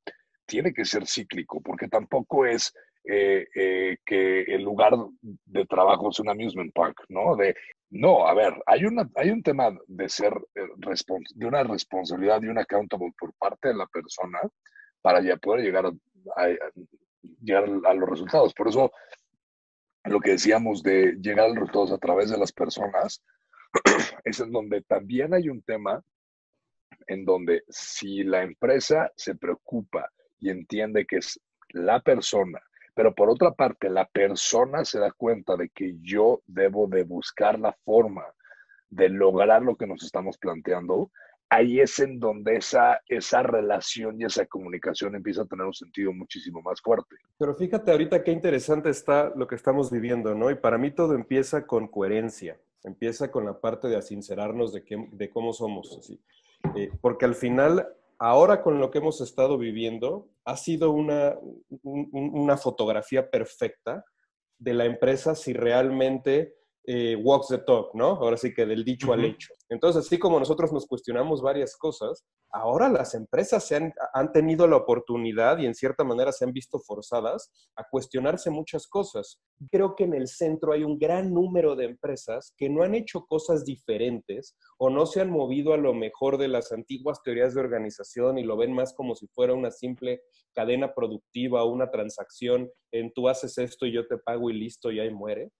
tiene 0.46 0.72
que 0.72 0.84
ser 0.84 1.06
cíclico, 1.06 1.60
porque 1.62 1.88
tampoco 1.88 2.44
es 2.44 2.72
eh, 3.04 3.46
eh, 3.54 3.96
que 4.04 4.42
el 4.42 4.62
lugar 4.62 4.92
de 5.22 5.64
trabajo 5.66 6.10
es 6.10 6.20
un 6.20 6.28
amusement 6.28 6.72
park, 6.74 7.04
¿no? 7.08 7.34
De, 7.34 7.56
no, 7.90 8.26
a 8.26 8.34
ver, 8.34 8.54
hay, 8.66 8.84
una, 8.84 9.10
hay 9.16 9.30
un 9.30 9.42
tema 9.42 9.76
de 9.88 10.08
ser, 10.08 10.32
eh, 10.54 10.68
de 11.34 11.46
una 11.46 11.64
responsabilidad 11.64 12.40
y 12.42 12.46
un 12.46 12.58
accountable 12.58 13.12
por 13.18 13.34
parte 13.34 13.68
de 13.68 13.74
la 13.74 13.86
persona 13.86 14.38
para 15.02 15.20
ya 15.20 15.36
poder 15.36 15.64
llegar 15.64 15.86
a, 15.86 16.48
llegar 17.40 17.64
a 17.84 17.94
los 17.94 18.08
resultados. 18.08 18.54
Por 18.54 18.68
eso, 18.68 18.92
lo 20.04 20.20
que 20.20 20.32
decíamos 20.32 20.82
de 20.84 21.16
llegar 21.20 21.46
a 21.46 21.48
los 21.48 21.58
resultados 21.58 21.92
a 21.92 21.98
través 21.98 22.30
de 22.30 22.38
las 22.38 22.52
personas, 22.52 23.24
es 24.24 24.38
en 24.38 24.52
donde 24.52 24.82
también 24.82 25.34
hay 25.34 25.48
un 25.48 25.62
tema 25.62 26.00
en 27.08 27.24
donde 27.24 27.64
si 27.68 28.22
la 28.22 28.42
empresa 28.42 29.10
se 29.16 29.34
preocupa 29.34 30.08
y 30.38 30.50
entiende 30.50 31.06
que 31.06 31.16
es 31.16 31.40
la 31.70 32.00
persona 32.00 32.60
pero 33.00 33.14
por 33.14 33.30
otra 33.30 33.52
parte, 33.52 33.88
la 33.88 34.04
persona 34.04 34.84
se 34.84 34.98
da 34.98 35.10
cuenta 35.10 35.56
de 35.56 35.70
que 35.70 35.96
yo 36.02 36.42
debo 36.46 36.86
de 36.86 37.02
buscar 37.02 37.58
la 37.58 37.72
forma 37.82 38.26
de 38.90 39.08
lograr 39.08 39.62
lo 39.62 39.74
que 39.74 39.86
nos 39.86 40.02
estamos 40.02 40.36
planteando. 40.36 41.10
Ahí 41.48 41.80
es 41.80 41.98
en 41.98 42.20
donde 42.20 42.56
esa, 42.56 43.00
esa 43.08 43.42
relación 43.42 44.20
y 44.20 44.26
esa 44.26 44.44
comunicación 44.44 45.14
empieza 45.14 45.40
a 45.40 45.46
tener 45.46 45.64
un 45.64 45.72
sentido 45.72 46.12
muchísimo 46.12 46.60
más 46.60 46.82
fuerte. 46.82 47.16
Pero 47.38 47.54
fíjate 47.54 47.90
ahorita 47.90 48.22
qué 48.22 48.32
interesante 48.32 48.90
está 48.90 49.32
lo 49.34 49.46
que 49.46 49.54
estamos 49.54 49.90
viviendo, 49.90 50.34
¿no? 50.34 50.50
Y 50.50 50.56
para 50.56 50.76
mí 50.76 50.90
todo 50.90 51.14
empieza 51.14 51.66
con 51.66 51.88
coherencia, 51.88 52.60
empieza 52.84 53.30
con 53.30 53.46
la 53.46 53.58
parte 53.62 53.88
de 53.88 53.96
asincerarnos 53.96 54.74
de, 54.74 54.84
qué, 54.84 55.08
de 55.10 55.30
cómo 55.30 55.54
somos. 55.54 56.12
Eh, 56.76 56.90
porque 57.00 57.24
al 57.24 57.34
final 57.34 57.88
ahora 58.20 58.62
con 58.62 58.78
lo 58.78 58.90
que 58.90 58.98
hemos 58.98 59.20
estado 59.22 59.56
viviendo, 59.58 60.28
ha 60.44 60.56
sido 60.56 60.92
una, 60.92 61.36
una 61.82 62.56
fotografía 62.58 63.30
perfecta 63.30 64.04
de 64.58 64.74
la 64.74 64.84
empresa 64.84 65.34
si 65.34 65.54
realmente 65.54 66.54
eh, 66.84 67.14
walks 67.16 67.48
the 67.48 67.58
talk, 67.58 67.94
¿no? 67.94 68.06
Ahora 68.06 68.36
sí 68.36 68.54
que 68.54 68.64
del 68.64 68.84
dicho 68.84 69.12
al 69.12 69.24
hecho. 69.24 69.52
Entonces, 69.68 70.06
así 70.06 70.18
como 70.18 70.38
nosotros 70.38 70.72
nos 70.72 70.86
cuestionamos 70.86 71.42
varias 71.42 71.76
cosas, 71.76 72.24
ahora 72.50 72.88
las 72.88 73.14
empresas 73.14 73.64
se 73.64 73.76
han, 73.76 73.92
han, 74.12 74.32
tenido 74.32 74.66
la 74.66 74.76
oportunidad 74.76 75.58
y 75.58 75.66
en 75.66 75.74
cierta 75.74 76.02
manera 76.02 76.32
se 76.32 76.44
han 76.44 76.52
visto 76.52 76.80
forzadas 76.80 77.52
a 77.76 77.84
cuestionarse 77.88 78.50
muchas 78.50 78.88
cosas. 78.88 79.40
Creo 79.70 79.94
que 79.94 80.04
en 80.04 80.14
el 80.14 80.26
centro 80.26 80.72
hay 80.72 80.82
un 80.82 80.98
gran 80.98 81.32
número 81.32 81.76
de 81.76 81.84
empresas 81.84 82.52
que 82.56 82.68
no 82.68 82.82
han 82.82 82.94
hecho 82.96 83.26
cosas 83.26 83.64
diferentes 83.64 84.56
o 84.78 84.90
no 84.90 85.06
se 85.06 85.20
han 85.20 85.30
movido 85.30 85.74
a 85.74 85.76
lo 85.76 85.94
mejor 85.94 86.38
de 86.38 86.48
las 86.48 86.72
antiguas 86.72 87.22
teorías 87.22 87.54
de 87.54 87.60
organización 87.60 88.38
y 88.38 88.42
lo 88.42 88.56
ven 88.56 88.72
más 88.72 88.94
como 88.94 89.14
si 89.14 89.28
fuera 89.28 89.54
una 89.54 89.70
simple 89.70 90.22
cadena 90.52 90.94
productiva 90.94 91.62
o 91.62 91.70
una 91.70 91.90
transacción 91.90 92.70
en 92.90 93.12
tú 93.12 93.28
haces 93.28 93.56
esto 93.58 93.86
y 93.86 93.92
yo 93.92 94.08
te 94.08 94.18
pago 94.18 94.50
y 94.50 94.54
listo 94.54 94.90
y 94.90 94.98
ahí 94.98 95.10
muere 95.10 95.52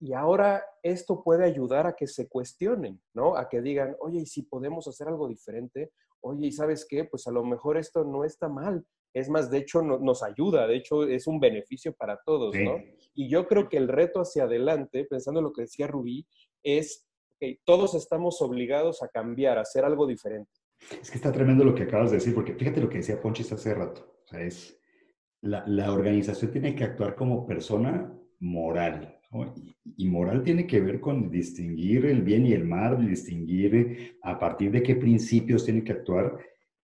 y 0.00 0.12
ahora 0.12 0.64
esto 0.82 1.22
puede 1.22 1.44
ayudar 1.44 1.86
a 1.86 1.94
que 1.94 2.06
se 2.06 2.28
cuestionen, 2.28 3.00
¿no? 3.14 3.36
A 3.36 3.48
que 3.48 3.60
digan, 3.60 3.96
oye, 4.00 4.20
¿y 4.20 4.26
si 4.26 4.42
podemos 4.42 4.86
hacer 4.86 5.08
algo 5.08 5.28
diferente? 5.28 5.90
Oye, 6.20 6.46
¿y 6.46 6.52
sabes 6.52 6.86
qué? 6.88 7.04
Pues 7.04 7.26
a 7.26 7.32
lo 7.32 7.44
mejor 7.44 7.76
esto 7.76 8.04
no 8.04 8.24
está 8.24 8.48
mal. 8.48 8.84
Es 9.12 9.28
más, 9.28 9.50
de 9.50 9.58
hecho, 9.58 9.82
nos 9.82 10.22
ayuda, 10.22 10.66
de 10.66 10.76
hecho, 10.76 11.04
es 11.04 11.26
un 11.26 11.40
beneficio 11.40 11.94
para 11.94 12.20
todos, 12.24 12.54
¿no? 12.54 12.76
Y 13.14 13.28
yo 13.28 13.48
creo 13.48 13.68
que 13.68 13.78
el 13.78 13.88
reto 13.88 14.20
hacia 14.20 14.44
adelante, 14.44 15.04
pensando 15.04 15.40
en 15.40 15.44
lo 15.44 15.52
que 15.52 15.62
decía 15.62 15.86
Rubí, 15.86 16.26
es 16.62 17.08
que 17.40 17.58
todos 17.64 17.94
estamos 17.94 18.40
obligados 18.42 19.02
a 19.02 19.08
cambiar, 19.08 19.58
a 19.58 19.62
hacer 19.62 19.84
algo 19.84 20.06
diferente. 20.06 20.52
Es 21.00 21.10
que 21.10 21.16
está 21.16 21.32
tremendo 21.32 21.64
lo 21.64 21.74
que 21.74 21.84
acabas 21.84 22.10
de 22.10 22.18
decir, 22.18 22.34
porque 22.34 22.54
fíjate 22.54 22.80
lo 22.80 22.88
que 22.88 22.98
decía 22.98 23.20
Ponchis 23.20 23.50
hace 23.50 23.74
rato. 23.74 24.20
O 24.24 24.28
sea, 24.28 24.40
es 24.42 24.78
la, 25.40 25.64
la 25.66 25.92
organización 25.92 26.52
tiene 26.52 26.76
que 26.76 26.84
actuar 26.84 27.16
como 27.16 27.46
persona 27.46 28.14
moral, 28.40 29.18
y 29.30 29.76
moral 30.06 30.42
tiene 30.42 30.66
que 30.66 30.80
ver 30.80 31.00
con 31.00 31.30
distinguir 31.30 32.06
el 32.06 32.22
bien 32.22 32.46
y 32.46 32.52
el 32.52 32.64
mal, 32.64 33.06
distinguir 33.06 34.16
a 34.22 34.38
partir 34.38 34.70
de 34.70 34.82
qué 34.82 34.94
principios 34.94 35.64
tiene 35.64 35.82
que 35.82 35.92
actuar. 35.92 36.38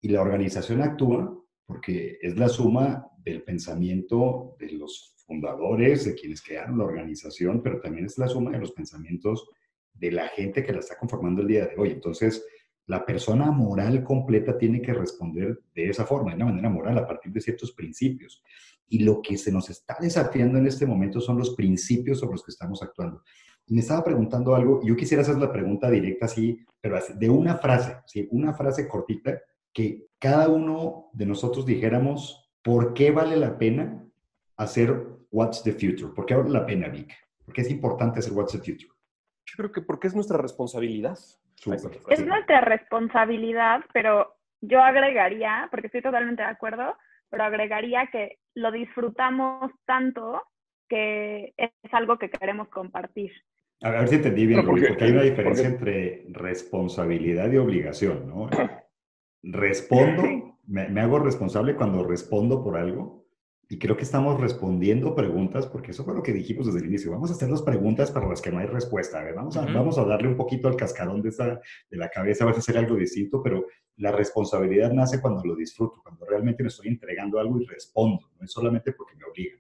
Y 0.02 0.08
la 0.08 0.20
organización 0.20 0.82
actúa 0.82 1.36
porque 1.66 2.18
es 2.20 2.36
la 2.36 2.48
suma 2.48 3.06
del 3.24 3.42
pensamiento 3.42 4.56
de 4.58 4.72
los 4.72 5.14
fundadores, 5.26 6.04
de 6.04 6.14
quienes 6.14 6.42
crearon 6.42 6.78
la 6.78 6.84
organización, 6.84 7.62
pero 7.62 7.80
también 7.80 8.06
es 8.06 8.18
la 8.18 8.28
suma 8.28 8.50
de 8.50 8.58
los 8.58 8.72
pensamientos 8.72 9.48
de 9.94 10.10
la 10.10 10.28
gente 10.28 10.64
que 10.64 10.72
la 10.72 10.80
está 10.80 10.98
conformando 10.98 11.42
el 11.42 11.48
día 11.48 11.66
de 11.66 11.76
hoy. 11.76 11.90
Entonces, 11.90 12.44
la 12.86 13.06
persona 13.06 13.52
moral 13.52 14.02
completa 14.02 14.58
tiene 14.58 14.82
que 14.82 14.92
responder 14.92 15.60
de 15.74 15.88
esa 15.88 16.04
forma, 16.04 16.30
de 16.30 16.36
una 16.36 16.46
manera 16.46 16.68
moral, 16.68 16.98
a 16.98 17.06
partir 17.06 17.30
de 17.32 17.40
ciertos 17.40 17.72
principios. 17.72 18.42
Y 18.90 19.04
lo 19.04 19.22
que 19.22 19.38
se 19.38 19.50
nos 19.50 19.70
está 19.70 19.96
desafiando 19.98 20.58
en 20.58 20.66
este 20.66 20.84
momento 20.84 21.20
son 21.20 21.38
los 21.38 21.54
principios 21.54 22.20
sobre 22.20 22.32
los 22.32 22.44
que 22.44 22.50
estamos 22.50 22.82
actuando. 22.82 23.22
Y 23.66 23.74
me 23.74 23.80
estaba 23.80 24.04
preguntando 24.04 24.54
algo, 24.54 24.80
y 24.82 24.88
yo 24.88 24.96
quisiera 24.96 25.22
hacer 25.22 25.36
la 25.36 25.50
pregunta 25.50 25.88
directa 25.88 26.26
así, 26.26 26.62
pero 26.80 26.98
de 27.14 27.30
una 27.30 27.56
frase, 27.56 27.96
¿sí? 28.06 28.28
una 28.32 28.52
frase 28.52 28.86
cortita, 28.86 29.40
que 29.72 30.08
cada 30.18 30.48
uno 30.48 31.08
de 31.12 31.26
nosotros 31.26 31.64
dijéramos, 31.64 32.52
¿por 32.62 32.92
qué 32.92 33.10
vale 33.10 33.36
la 33.36 33.56
pena 33.56 34.04
hacer 34.56 35.06
What's 35.30 35.62
the 35.62 35.72
Future? 35.72 36.12
¿Por 36.14 36.26
qué 36.26 36.34
vale 36.34 36.50
la 36.50 36.66
pena, 36.66 36.88
Vic? 36.88 37.14
¿Por 37.44 37.54
qué 37.54 37.62
es 37.62 37.70
importante 37.70 38.18
hacer 38.18 38.32
What's 38.32 38.52
the 38.52 38.58
Future? 38.58 38.90
Yo 39.46 39.56
creo 39.56 39.72
que 39.72 39.80
porque 39.80 40.08
es 40.08 40.14
nuestra 40.14 40.38
responsabilidad. 40.38 41.18
Es 42.08 42.24
nuestra 42.24 42.60
responsabilidad, 42.62 43.80
pero 43.92 44.34
yo 44.60 44.80
agregaría, 44.80 45.68
porque 45.70 45.86
estoy 45.86 46.02
totalmente 46.02 46.42
de 46.42 46.48
acuerdo, 46.48 46.96
pero 47.30 47.44
agregaría 47.44 48.08
que 48.12 48.38
lo 48.54 48.72
disfrutamos 48.72 49.72
tanto 49.86 50.42
que 50.88 51.54
es 51.56 51.70
algo 51.92 52.18
que 52.18 52.28
queremos 52.28 52.68
compartir. 52.68 53.30
A 53.82 53.90
ver 53.90 54.08
si 54.08 54.16
entendí 54.16 54.44
bien, 54.44 54.66
porque, 54.66 54.94
hay 55.00 55.12
una 55.12 55.22
diferencia 55.22 55.66
entre 55.66 56.26
responsabilidad 56.28 57.50
y 57.50 57.56
obligación, 57.56 58.28
¿no? 58.28 58.50
Respondo, 59.42 60.58
me, 60.66 61.00
hago 61.00 61.18
responsable 61.20 61.76
cuando 61.76 62.04
respondo 62.04 62.62
por 62.62 62.76
algo 62.76 63.24
y 63.70 63.78
creo 63.78 63.96
que 63.96 64.02
estamos 64.02 64.38
respondiendo 64.38 65.14
preguntas, 65.14 65.66
porque 65.66 65.92
eso 65.92 66.04
fue 66.04 66.14
lo 66.14 66.22
que 66.22 66.32
dijimos 66.32 66.66
desde 66.66 66.80
el 66.80 66.86
inicio. 66.86 67.12
Vamos 67.12 67.30
a 67.30 67.34
hacer 67.34 67.48
las 67.48 67.62
preguntas 67.62 68.10
para 68.10 68.28
las 68.28 68.42
que 68.42 68.50
no 68.50 68.58
hay 68.58 68.66
respuesta. 68.66 69.20
A 69.20 69.24
ver, 69.24 69.34
vamos, 69.34 69.56
a, 69.56 69.64
vamos 69.64 69.96
a 69.96 70.04
darle 70.04 70.28
un 70.28 70.36
poquito 70.36 70.66
al 70.68 70.76
cascarón 70.76 71.22
de, 71.22 71.28
esa, 71.28 71.60
de 71.88 71.96
la 71.96 72.10
cabeza, 72.10 72.44
a 72.44 72.50
hacer 72.50 72.76
algo 72.76 72.96
distinto, 72.96 73.40
pero 73.42 73.64
la 74.00 74.12
responsabilidad 74.12 74.90
nace 74.92 75.20
cuando 75.20 75.44
lo 75.44 75.54
disfruto, 75.54 76.00
cuando 76.02 76.24
realmente 76.24 76.62
me 76.62 76.68
estoy 76.68 76.88
entregando 76.88 77.38
algo 77.38 77.60
y 77.60 77.66
respondo, 77.66 78.30
no 78.38 78.44
es 78.44 78.50
solamente 78.50 78.92
porque 78.92 79.14
me 79.14 79.24
obligan. 79.24 79.58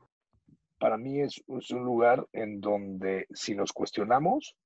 Para 0.78 0.96
mí 0.96 1.20
es, 1.20 1.42
un 1.46 1.84
lugar 1.84 2.26
en 2.32 2.60
donde 2.60 3.26
si 3.34 3.54
nos 3.54 3.70
cuestionamos, 3.72 4.56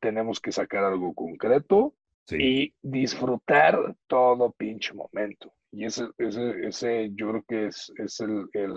tenemos 0.00 0.40
que 0.40 0.52
sacar 0.52 0.84
algo 0.84 1.12
concreto 1.12 1.94
y 2.30 2.72
disfrutar 2.80 3.94
todo 4.06 4.52
pinche 4.52 4.94
momento. 4.94 5.52
Y 5.70 5.84
ese, 5.84 6.08
ese, 6.16 6.66
ese 6.66 7.10
yo 7.12 7.28
creo 7.28 7.44
que 7.46 7.66
es, 7.66 7.92
es 7.98 8.20
el, 8.20 8.48
el, 8.54 8.72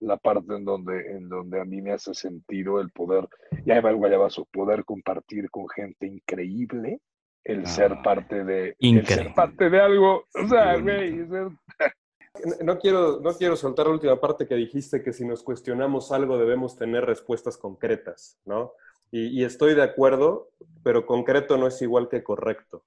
la 0.00 0.18
parte 0.18 0.54
en 0.54 0.66
donde, 0.66 1.16
en 1.16 1.30
donde 1.30 1.62
a 1.62 1.64
mí 1.64 1.80
me 1.80 1.92
hace 1.92 2.12
sentido 2.12 2.78
el 2.78 2.90
poder, 2.90 3.26
ya 3.64 3.80
va 3.80 3.88
el 3.88 3.96
guayabazo, 3.96 4.44
poder 4.52 4.84
compartir 4.84 5.50
con 5.50 5.66
gente 5.66 6.06
increíble 6.06 7.00
el 7.44 7.66
ser 7.66 7.92
ah, 7.92 8.02
parte 8.02 8.44
de 8.44 8.76
el 8.78 9.06
ser 9.06 9.34
parte 9.34 9.70
de 9.70 9.80
algo. 9.80 10.24
O 10.34 10.48
sea, 10.48 10.76
güey, 10.78 11.26
no 12.64 12.78
quiero, 12.78 13.20
no 13.20 13.32
quiero 13.32 13.56
soltar 13.56 13.86
la 13.86 13.92
última 13.92 14.20
parte 14.20 14.46
que 14.46 14.54
dijiste, 14.54 15.02
que 15.02 15.12
si 15.12 15.24
nos 15.24 15.42
cuestionamos 15.42 16.12
algo 16.12 16.38
debemos 16.38 16.76
tener 16.76 17.04
respuestas 17.04 17.56
concretas, 17.56 18.38
¿no? 18.44 18.72
Y, 19.12 19.42
estoy 19.42 19.74
de 19.74 19.82
acuerdo, 19.82 20.50
pero 20.84 21.04
concreto 21.04 21.56
no 21.56 21.66
es 21.66 21.82
igual 21.82 22.08
que 22.08 22.22
correcto. 22.22 22.84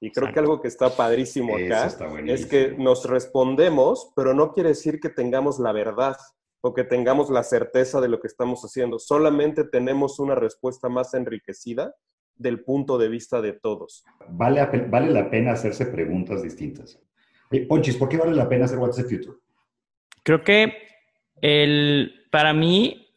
Y 0.00 0.10
creo 0.10 0.32
que 0.32 0.38
algo 0.38 0.62
que 0.62 0.68
está 0.68 0.88
padrísimo 0.88 1.54
acá 1.54 1.94
es 2.26 2.46
que 2.46 2.74
nos 2.78 3.04
respondemos, 3.04 4.10
pero 4.16 4.32
no 4.32 4.52
quiere 4.52 4.70
decir 4.70 5.00
que 5.00 5.10
tengamos 5.10 5.58
la 5.58 5.72
verdad 5.72 6.16
o 6.62 6.72
que 6.72 6.84
tengamos 6.84 7.28
la 7.28 7.42
certeza 7.42 8.00
de 8.00 8.08
lo 8.08 8.20
que 8.20 8.26
estamos 8.26 8.62
haciendo. 8.62 8.98
Solamente 8.98 9.64
tenemos 9.64 10.18
una 10.18 10.34
respuesta 10.34 10.88
más 10.88 11.12
enriquecida 11.12 11.94
del 12.36 12.62
punto 12.62 12.98
de 12.98 13.08
vista 13.08 13.40
de 13.40 13.52
todos. 13.52 14.04
Vale, 14.28 14.64
vale 14.88 15.10
la 15.10 15.30
pena 15.30 15.52
hacerse 15.52 15.86
preguntas 15.86 16.42
distintas. 16.42 17.00
Ponchis, 17.68 17.96
¿por 17.96 18.08
qué 18.08 18.16
vale 18.16 18.34
la 18.34 18.48
pena 18.48 18.64
hacer 18.64 18.78
What's 18.78 18.96
the 18.96 19.04
Future? 19.04 19.36
Creo 20.22 20.42
que 20.42 20.72
el, 21.40 22.26
para 22.30 22.52
mí, 22.52 23.08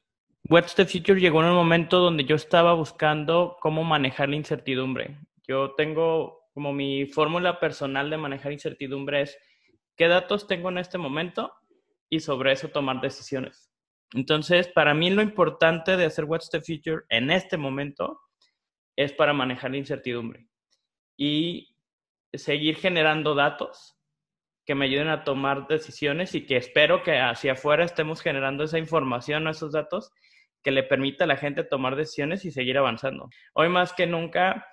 What's 0.49 0.75
the 0.75 0.85
Future 0.85 1.19
llegó 1.19 1.41
en 1.41 1.49
un 1.49 1.55
momento 1.55 1.99
donde 1.99 2.25
yo 2.25 2.35
estaba 2.35 2.73
buscando 2.73 3.57
cómo 3.59 3.83
manejar 3.83 4.29
la 4.29 4.35
incertidumbre. 4.35 5.17
Yo 5.47 5.73
tengo 5.75 6.39
como 6.53 6.73
mi 6.73 7.05
fórmula 7.05 7.59
personal 7.59 8.09
de 8.09 8.17
manejar 8.17 8.51
incertidumbre 8.51 9.21
es 9.21 9.38
qué 9.95 10.07
datos 10.07 10.47
tengo 10.47 10.69
en 10.69 10.77
este 10.77 10.97
momento 10.97 11.53
y 12.09 12.19
sobre 12.19 12.51
eso 12.51 12.69
tomar 12.69 13.01
decisiones. 13.01 13.71
Entonces, 14.13 14.67
para 14.67 14.93
mí 14.93 15.09
lo 15.09 15.21
importante 15.21 15.95
de 15.95 16.05
hacer 16.05 16.25
What's 16.25 16.49
the 16.49 16.61
Future 16.61 17.03
en 17.09 17.31
este 17.31 17.57
momento 17.57 18.19
es 19.00 19.13
para 19.13 19.32
manejar 19.32 19.72
la 19.72 19.77
incertidumbre 19.77 20.50
y 21.15 21.74
seguir 22.34 22.75
generando 22.75 23.34
datos 23.34 23.98
que 24.65 24.75
me 24.75 24.86
ayuden 24.86 25.08
a 25.08 25.24
tomar 25.24 25.68
decisiones 25.68 26.36
y 26.36 26.46
que 26.46 26.58
espero 26.58 27.01
que 27.01 27.18
hacia 27.18 27.53
afuera 27.53 27.86
estemos 27.86 28.22
generando 28.22 28.65
esa 28.65 28.77
información 28.77 29.48
o 29.48 29.51
esos 29.51 29.72
datos 29.72 30.12
que 30.62 30.72
le 30.72 30.84
permita 30.84 31.24
a 31.24 31.27
la 31.27 31.38
gente 31.38 31.63
tomar 31.63 31.96
decisiones 31.96 32.44
y 32.44 32.51
seguir 32.51 32.77
avanzando. 32.77 33.29
Hoy 33.53 33.70
más 33.70 33.94
que 33.94 34.06
nunca 34.06 34.68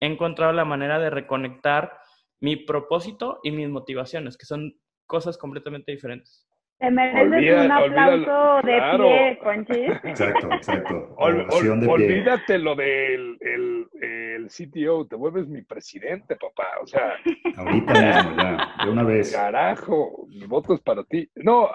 he 0.00 0.06
encontrado 0.06 0.52
la 0.52 0.66
manera 0.66 0.98
de 0.98 1.08
reconectar 1.08 1.98
mi 2.40 2.56
propósito 2.56 3.40
y 3.42 3.52
mis 3.52 3.70
motivaciones, 3.70 4.36
que 4.36 4.44
son 4.44 4.78
cosas 5.06 5.38
completamente 5.38 5.92
diferentes. 5.92 6.46
Te 6.82 6.90
mereces 6.90 7.64
un 7.64 7.70
aplauso 7.70 8.66
de 8.66 8.80
pie, 8.96 9.38
Conchis. 9.38 9.90
Exacto, 10.02 10.52
exacto. 10.52 11.14
olvídate 11.16 12.58
lo 12.58 12.74
del 12.74 13.38
el, 13.40 13.88
el, 14.00 14.48
CTO, 14.48 15.06
te 15.06 15.14
vuelves 15.14 15.46
mi 15.46 15.62
presidente, 15.62 16.34
papá. 16.34 16.66
O 16.82 16.86
sea. 16.88 17.12
Ahorita 17.56 17.92
mismo, 17.92 18.36
ya, 18.36 18.84
de 18.84 18.90
una 18.90 19.04
vez. 19.04 19.30
Carajo, 19.30 20.26
mi 20.28 20.44
voto 20.46 20.74
es 20.74 20.80
para 20.80 21.04
ti. 21.04 21.30
No, 21.36 21.70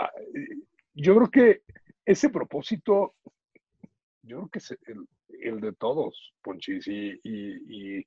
yo 0.93 1.15
creo 1.15 1.31
que 1.31 1.61
ese 2.05 2.29
propósito, 2.29 3.15
yo 4.23 4.39
creo 4.39 4.49
que 4.49 4.59
es 4.59 4.71
el, 4.87 5.07
el 5.41 5.61
de 5.61 5.71
todos, 5.71 6.33
Ponchis, 6.41 6.85
y, 6.85 7.17
y, 7.23 7.99
y, 7.99 8.05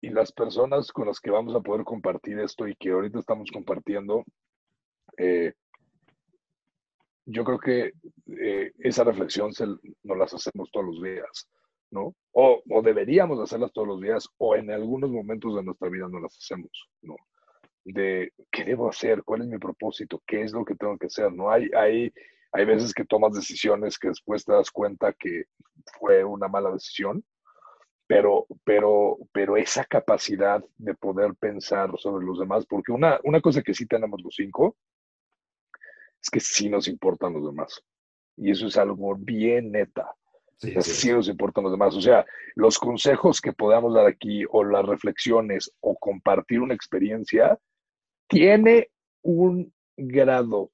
y 0.00 0.10
las 0.10 0.32
personas 0.32 0.90
con 0.90 1.06
las 1.06 1.20
que 1.20 1.30
vamos 1.30 1.54
a 1.54 1.60
poder 1.60 1.84
compartir 1.84 2.40
esto 2.40 2.66
y 2.66 2.74
que 2.74 2.90
ahorita 2.90 3.20
estamos 3.20 3.48
compartiendo. 3.52 4.24
Eh, 5.16 5.52
yo 7.30 7.44
creo 7.44 7.58
que 7.58 7.92
eh, 8.40 8.72
esa 8.78 9.04
reflexión 9.04 9.52
se, 9.52 9.66
nos 9.66 10.16
las 10.16 10.32
hacemos 10.32 10.70
todos 10.72 10.86
los 10.86 11.02
días, 11.02 11.48
¿no? 11.90 12.14
O, 12.32 12.62
o, 12.70 12.82
deberíamos 12.82 13.38
hacerlas 13.38 13.70
todos 13.72 13.86
los 13.86 14.00
días, 14.00 14.28
o 14.38 14.56
en 14.56 14.70
algunos 14.70 15.10
momentos 15.10 15.54
de 15.54 15.62
nuestra 15.62 15.90
vida 15.90 16.08
no 16.08 16.20
las 16.20 16.34
hacemos, 16.38 16.70
¿no? 17.02 17.16
De 17.84 18.32
qué 18.50 18.64
debo 18.64 18.88
hacer, 18.88 19.22
cuál 19.24 19.42
es 19.42 19.48
mi 19.48 19.58
propósito, 19.58 20.22
qué 20.26 20.42
es 20.42 20.52
lo 20.52 20.64
que 20.64 20.74
tengo 20.74 20.96
que 20.96 21.06
hacer, 21.06 21.30
¿no? 21.30 21.50
Hay, 21.50 21.68
hay, 21.76 22.10
hay 22.52 22.64
veces 22.64 22.94
que 22.94 23.04
tomas 23.04 23.34
decisiones 23.34 23.98
que 23.98 24.08
después 24.08 24.44
te 24.44 24.54
das 24.54 24.70
cuenta 24.70 25.12
que 25.12 25.44
fue 25.98 26.24
una 26.24 26.48
mala 26.48 26.72
decisión, 26.72 27.22
pero, 28.06 28.46
pero, 28.64 29.18
pero 29.32 29.58
esa 29.58 29.84
capacidad 29.84 30.64
de 30.78 30.94
poder 30.94 31.34
pensar 31.34 31.90
sobre 31.98 32.24
los 32.24 32.38
demás, 32.38 32.64
porque 32.64 32.90
una, 32.90 33.20
una 33.22 33.42
cosa 33.42 33.60
que 33.60 33.74
sí 33.74 33.86
tenemos 33.86 34.22
los 34.22 34.34
cinco 34.34 34.76
es 36.22 36.30
que 36.30 36.40
sí 36.40 36.68
nos 36.68 36.88
importan 36.88 37.34
los 37.34 37.44
demás. 37.44 37.82
Y 38.36 38.50
eso 38.50 38.66
es 38.66 38.76
algo 38.76 39.14
bien 39.16 39.72
neta. 39.72 40.14
Sí, 40.56 40.74
sí. 40.80 41.12
nos 41.12 41.28
importan 41.28 41.64
los 41.64 41.72
demás. 41.72 41.94
O 41.94 42.00
sea, 42.00 42.26
los 42.56 42.78
consejos 42.78 43.40
que 43.40 43.52
podamos 43.52 43.94
dar 43.94 44.06
aquí 44.06 44.44
o 44.50 44.64
las 44.64 44.84
reflexiones 44.84 45.72
o 45.80 45.96
compartir 45.96 46.60
una 46.60 46.74
experiencia 46.74 47.58
tiene 48.28 48.90
un 49.22 49.72
grado 49.96 50.70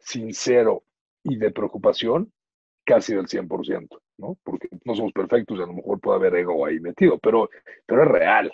sincero 0.00 0.84
y 1.22 1.36
de 1.36 1.50
preocupación 1.50 2.32
casi 2.84 3.14
del 3.14 3.26
100%, 3.26 4.00
¿no? 4.16 4.38
Porque 4.42 4.68
no 4.84 4.94
somos 4.94 5.12
perfectos 5.12 5.58
y 5.58 5.62
a 5.62 5.66
lo 5.66 5.74
mejor 5.74 6.00
puede 6.00 6.16
haber 6.18 6.36
ego 6.36 6.64
ahí 6.64 6.80
metido, 6.80 7.18
pero, 7.18 7.50
pero 7.84 8.04
es 8.04 8.08
real. 8.08 8.52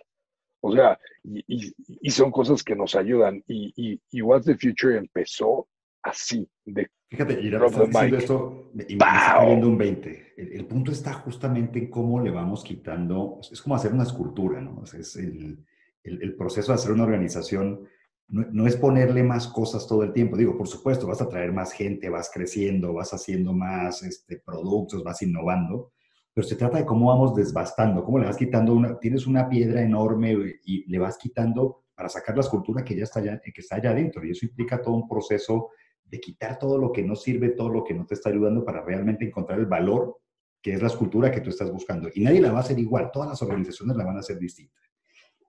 O 0.61 0.73
sea, 0.73 0.99
y, 1.23 1.73
y, 1.87 2.11
son 2.11 2.33
cosas 2.33 2.65
que 2.65 2.75
nos 2.75 2.97
ayudan. 2.97 3.45
Y, 3.47 3.73
y, 3.77 4.01
y 4.11 4.23
What's 4.23 4.47
the 4.47 4.57
Future 4.57 4.97
empezó 4.97 5.69
así, 6.05 6.49
de 6.65 6.89
Fíjate, 7.11 7.41
y 7.41 7.55
estás 7.55 7.89
diciendo 7.89 8.17
esto 8.17 8.71
y 8.75 8.97
me 8.97 9.05
está 9.05 9.37
cayendo 9.39 9.69
un 9.69 9.79
20. 9.79 10.35
El, 10.37 10.67
punto 10.67 10.91
está 10.91 11.13
justamente 11.13 11.79
en 11.79 11.91
cómo 11.91 12.21
le 12.21 12.33
vamos 12.33 12.65
quitando, 12.65 13.39
es 13.41 13.63
como 13.63 13.77
hacer 13.77 13.93
una 13.93 14.03
escultura, 14.03 14.61
¿no? 14.61 14.83
es 14.83 15.15
el, 15.17 15.65
el, 16.03 16.23
el, 16.23 16.35
proceso 16.35 16.73
de 16.73 16.77
hacer 16.77 16.91
una 16.91 17.05
organización 17.05 17.87
no, 18.27 18.45
no, 18.51 18.67
es 18.67 18.77
ponerle 18.77 19.23
más 19.23 19.47
cosas 19.47 19.87
todo 19.87 20.03
el 20.03 20.13
tiempo. 20.13 20.37
Digo, 20.37 20.57
por 20.57 20.67
supuesto, 20.67 21.07
vas 21.07 21.21
a 21.21 21.29
traer 21.29 21.53
más 21.53 21.73
gente, 21.73 22.09
vas 22.09 22.31
creciendo, 22.33 22.95
vas 22.95 23.13
haciendo 23.13 23.53
más 23.53 24.03
este, 24.03 24.39
productos, 24.45 25.05
vas 25.05 25.23
innovando, 25.23 25.93
pero 26.33 26.47
se 26.47 26.57
trata 26.57 26.79
de 26.79 26.87
cómo 26.87 27.09
vamos 27.11 27.35
desbastando, 27.35 28.03
cómo 28.03 28.19
le 28.19 28.27
vas 28.27 28.37
quitando 28.37 28.73
una, 28.75 28.99
tienes 28.99 29.27
una 29.27 29.49
piedra 29.49 29.83
enorme 29.83 30.37
y 30.65 30.91
le 30.91 30.99
vas 30.99 31.17
quitando 31.17 31.85
para 31.95 32.09
sacar 32.09 32.35
la 32.35 32.41
escultura 32.41 32.83
que 32.83 32.97
ya 32.97 33.05
está 33.05 33.21
allá, 33.21 33.41
que 33.41 33.61
está 33.61 33.77
allá 33.77 33.91
adentro. 33.91 34.25
Y 34.25 34.31
eso 34.31 34.47
implica 34.47 34.83
todo 34.83 34.95
un 34.95 35.09
proceso 35.09 35.71
de 36.05 36.21
quitar 36.21 36.59
todo 36.59 36.79
lo 36.79 36.93
que 36.93 37.03
no 37.03 37.17
sirve, 37.17 37.51
todo 37.51 37.69
lo 37.69 37.85
que 37.85 37.95
no 37.95 38.07
te 38.07 38.15
está 38.15 38.31
ayudando 38.31 38.65
para 38.65 38.83
realmente 38.83 39.25
encontrar 39.25 39.59
el 39.59 39.67
valor 39.67 40.19
que 40.65 40.73
es 40.73 40.81
la 40.81 40.89
escultura 40.89 41.31
que 41.31 41.43
tú 41.43 41.51
estás 41.51 41.71
buscando. 41.71 42.09
Y 42.15 42.23
nadie 42.23 42.41
la 42.41 42.51
va 42.51 42.57
a 42.57 42.63
hacer 42.63 42.79
igual, 42.79 43.11
todas 43.13 43.29
las 43.29 43.43
organizaciones 43.43 43.99
la 43.99 44.05
van 44.07 44.17
a 44.17 44.21
hacer 44.21 44.39
distinta. 44.39 44.81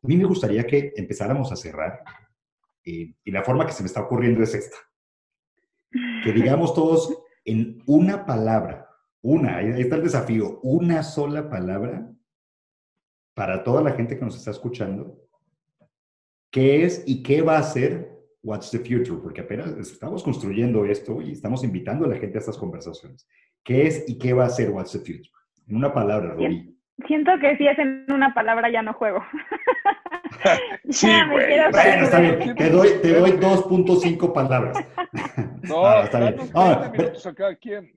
A 0.03 0.07
mí 0.07 0.17
me 0.17 0.25
gustaría 0.25 0.67
que 0.67 0.91
empezáramos 0.97 1.53
a 1.53 1.55
cerrar 1.55 2.03
eh, 2.83 3.15
y 3.23 3.31
la 3.31 3.41
forma 3.41 3.65
que 3.65 3.71
se 3.71 3.81
me 3.81 3.87
está 3.87 4.01
ocurriendo 4.01 4.43
es 4.43 4.53
esta. 4.53 4.75
Que 6.21 6.33
digamos 6.33 6.73
todos 6.73 7.17
en 7.45 7.81
una 7.85 8.25
palabra, 8.25 8.89
una, 9.21 9.59
ahí 9.59 9.79
está 9.79 9.95
el 9.95 10.03
desafío, 10.03 10.59
una 10.63 11.01
sola 11.01 11.49
palabra 11.49 12.11
para 13.33 13.63
toda 13.63 13.81
la 13.81 13.93
gente 13.93 14.19
que 14.19 14.25
nos 14.25 14.35
está 14.35 14.51
escuchando, 14.51 15.17
qué 16.51 16.83
es 16.83 17.03
y 17.05 17.23
qué 17.23 17.41
va 17.41 17.57
a 17.57 17.63
ser 17.63 18.14
What's 18.45 18.69
the 18.69 18.77
Future, 18.77 19.19
porque 19.21 19.41
apenas 19.41 19.71
estamos 19.77 20.23
construyendo 20.23 20.85
esto 20.85 21.19
y 21.19 21.31
estamos 21.31 21.63
invitando 21.63 22.05
a 22.05 22.09
la 22.09 22.17
gente 22.17 22.37
a 22.37 22.39
estas 22.39 22.57
conversaciones. 22.57 23.27
¿Qué 23.63 23.87
es 23.87 24.07
y 24.07 24.19
qué 24.19 24.33
va 24.33 24.45
a 24.45 24.49
ser 24.49 24.69
What's 24.69 24.91
the 24.91 24.99
Future? 24.99 25.29
En 25.67 25.77
una 25.77 25.91
palabra, 25.91 26.35
Rubí. 26.35 26.71
Siento 27.07 27.31
que 27.41 27.57
si 27.57 27.67
es 27.67 27.77
en 27.79 28.05
una 28.09 28.33
palabra 28.35 28.69
ya 28.71 28.83
no 28.83 28.93
juego. 28.93 29.21
sí, 30.89 31.09
güey. 31.31 31.59
Bueno, 31.71 32.03
está 32.03 32.19
bien. 32.19 32.55
Te 32.55 32.69
doy, 32.69 32.89
te 33.01 33.13
doy 33.19 33.31
2.5 33.31 34.33
palabras. 34.33 34.77
No, 35.67 35.83
ah, 35.83 36.03
está 36.03 36.19
bien. 36.19 36.35
Ah, 36.53 36.91
¿quién? 37.59 37.91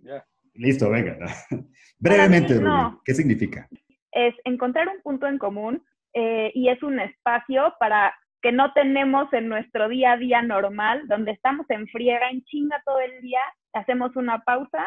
Listo, 0.55 0.89
venga. 0.89 1.19
Brevemente, 1.99 2.55
Rubí, 2.55 2.97
¿qué 3.05 3.15
significa? 3.15 3.69
Es 4.11 4.35
encontrar 4.45 4.89
un 4.89 5.03
punto 5.03 5.27
en 5.27 5.37
común 5.37 5.85
eh, 6.15 6.51
y 6.55 6.71
es 6.71 6.83
un 6.83 6.99
espacio 6.99 7.75
para 7.79 8.15
que 8.43 8.53
no 8.53 8.73
tenemos 8.73 9.33
en 9.33 9.49
nuestro 9.49 9.89
día 9.89 10.13
a 10.13 10.17
día 10.17 10.43
normal, 10.43 11.07
donde 11.09 11.33
estamos 11.33 11.69
en 11.71 11.87
friega, 11.89 12.31
en 12.31 12.43
chinga 12.45 12.81
todo 12.85 13.01
el 13.01 13.21
día, 13.21 13.41
hacemos 13.73 14.15
una 14.17 14.41
pausa, 14.41 14.87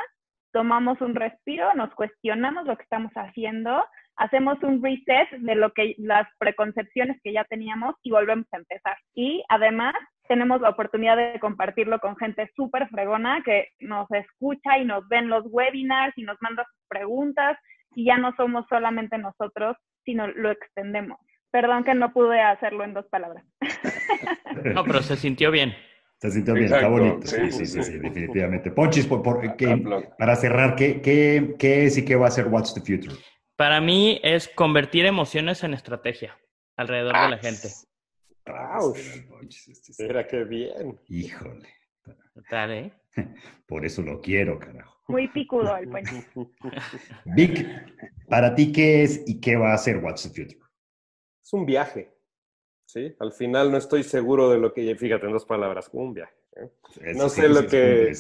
tomamos 0.52 1.00
un 1.02 1.16
respiro, 1.16 1.74
nos 1.76 1.94
cuestionamos 1.96 2.66
lo 2.66 2.78
que 2.78 2.84
estamos 2.84 3.12
haciendo, 3.14 3.84
hacemos 4.18 4.62
un 4.64 4.84
reset 4.84 5.30
de 5.32 5.56
lo 5.56 5.72
que 5.74 5.96
las 5.98 6.28
preconcepciones 6.38 7.20
que 7.24 7.34
ya 7.34 7.44
teníamos 7.46 7.96
y 8.04 8.12
volvemos 8.12 8.46
a 8.52 8.58
empezar. 8.58 8.98
Y 9.14 9.44
además 9.50 9.96
tenemos 10.28 10.62
la 10.62 10.70
oportunidad 10.70 11.18
de 11.18 11.40
compartirlo 11.40 12.00
con 12.00 12.16
gente 12.18 12.50
súper 12.56 12.88
fregona 12.90 13.42
que 13.44 13.70
nos 13.80 14.10
escucha 14.12 14.78
y 14.78 14.86
nos 14.86 15.08
ven 15.08 15.30
los 15.30 15.46
webinars 15.50 16.18
y 16.18 16.24
nos 16.24 16.38
manda 16.42 16.66
sus 16.66 16.88
preguntas 16.88 17.58
y 17.96 18.06
ya 18.06 18.18
no 18.18 18.34
somos 18.36 18.66
solamente 18.70 19.18
nosotros, 19.18 19.76
sino 20.06 20.28
lo 20.28 20.52
extendemos. 20.52 21.20
Perdón 21.52 21.84
que 21.84 21.94
no 21.94 22.14
pude 22.14 22.42
hacerlo 22.42 22.84
en 22.84 22.94
dos 22.94 23.06
palabras. 23.08 23.44
No, 24.76 24.84
pero 24.84 25.02
se 25.02 25.16
sintió 25.16 25.50
bien. 25.50 25.74
Se 26.18 26.30
sintió 26.30 26.54
bien, 26.54 26.66
está 26.66 26.88
bonito. 26.88 27.26
Sí, 27.26 27.52
sí, 27.52 27.66
sí, 27.66 27.82
sí, 27.82 27.98
definitivamente. 27.98 28.70
Ponchis, 28.70 29.08
por, 29.08 29.42
para 30.20 30.36
cerrar, 30.36 30.76
¿qué, 30.76 31.02
¿qué, 31.02 31.56
qué, 31.58 31.86
es 31.86 31.98
y 31.98 32.06
qué 32.06 32.16
va 32.16 32.28
a 32.28 32.32
ser 32.32 32.48
What's 32.48 32.76
the 32.76 32.82
Future? 32.82 33.16
Para 33.56 33.82
mí 33.82 34.20
es 34.24 34.50
convertir 34.50 35.06
emociones 35.06 35.64
en 35.64 35.74
estrategia 35.74 36.38
alrededor 36.76 37.14
de 37.14 37.30
la 37.30 37.38
gente. 37.38 37.70
¡Wow! 38.46 38.94
Mira 39.98 40.28
qué 40.28 40.44
bien. 40.44 41.00
Híjole. 41.08 41.70
Total, 42.36 42.72
¿eh? 42.72 42.92
Por 43.66 43.86
eso 43.86 44.02
lo 44.02 44.22
quiero, 44.22 44.60
carajo. 44.60 45.02
Muy 45.08 45.28
picudo 45.28 45.76
el 45.76 45.90
puente. 45.90 46.24
Vic, 47.26 47.68
¿para 48.30 48.54
ti 48.54 48.72
qué 48.72 49.04
es 49.04 49.24
y 49.26 49.40
qué 49.40 49.56
va 49.56 49.74
a 49.74 49.78
ser 49.78 49.98
What's 49.98 50.24
the 50.24 50.30
Future? 50.30 50.61
Es 51.44 51.54
un 51.54 51.66
viaje. 51.66 52.14
¿sí? 52.86 53.16
Al 53.20 53.32
final 53.32 53.72
no 53.72 53.78
estoy 53.78 54.04
seguro 54.04 54.50
de 54.50 54.58
lo 54.58 54.74
que, 54.74 54.96
fíjate 54.96 55.26
en 55.26 55.34
dos 55.34 55.46
palabras, 55.46 55.90
un 55.94 56.14
viaje. 56.14 56.36
¿eh? 56.56 57.14
No 57.16 57.30
sé 57.30 57.48
lo 57.48 57.66
que 57.68 58.12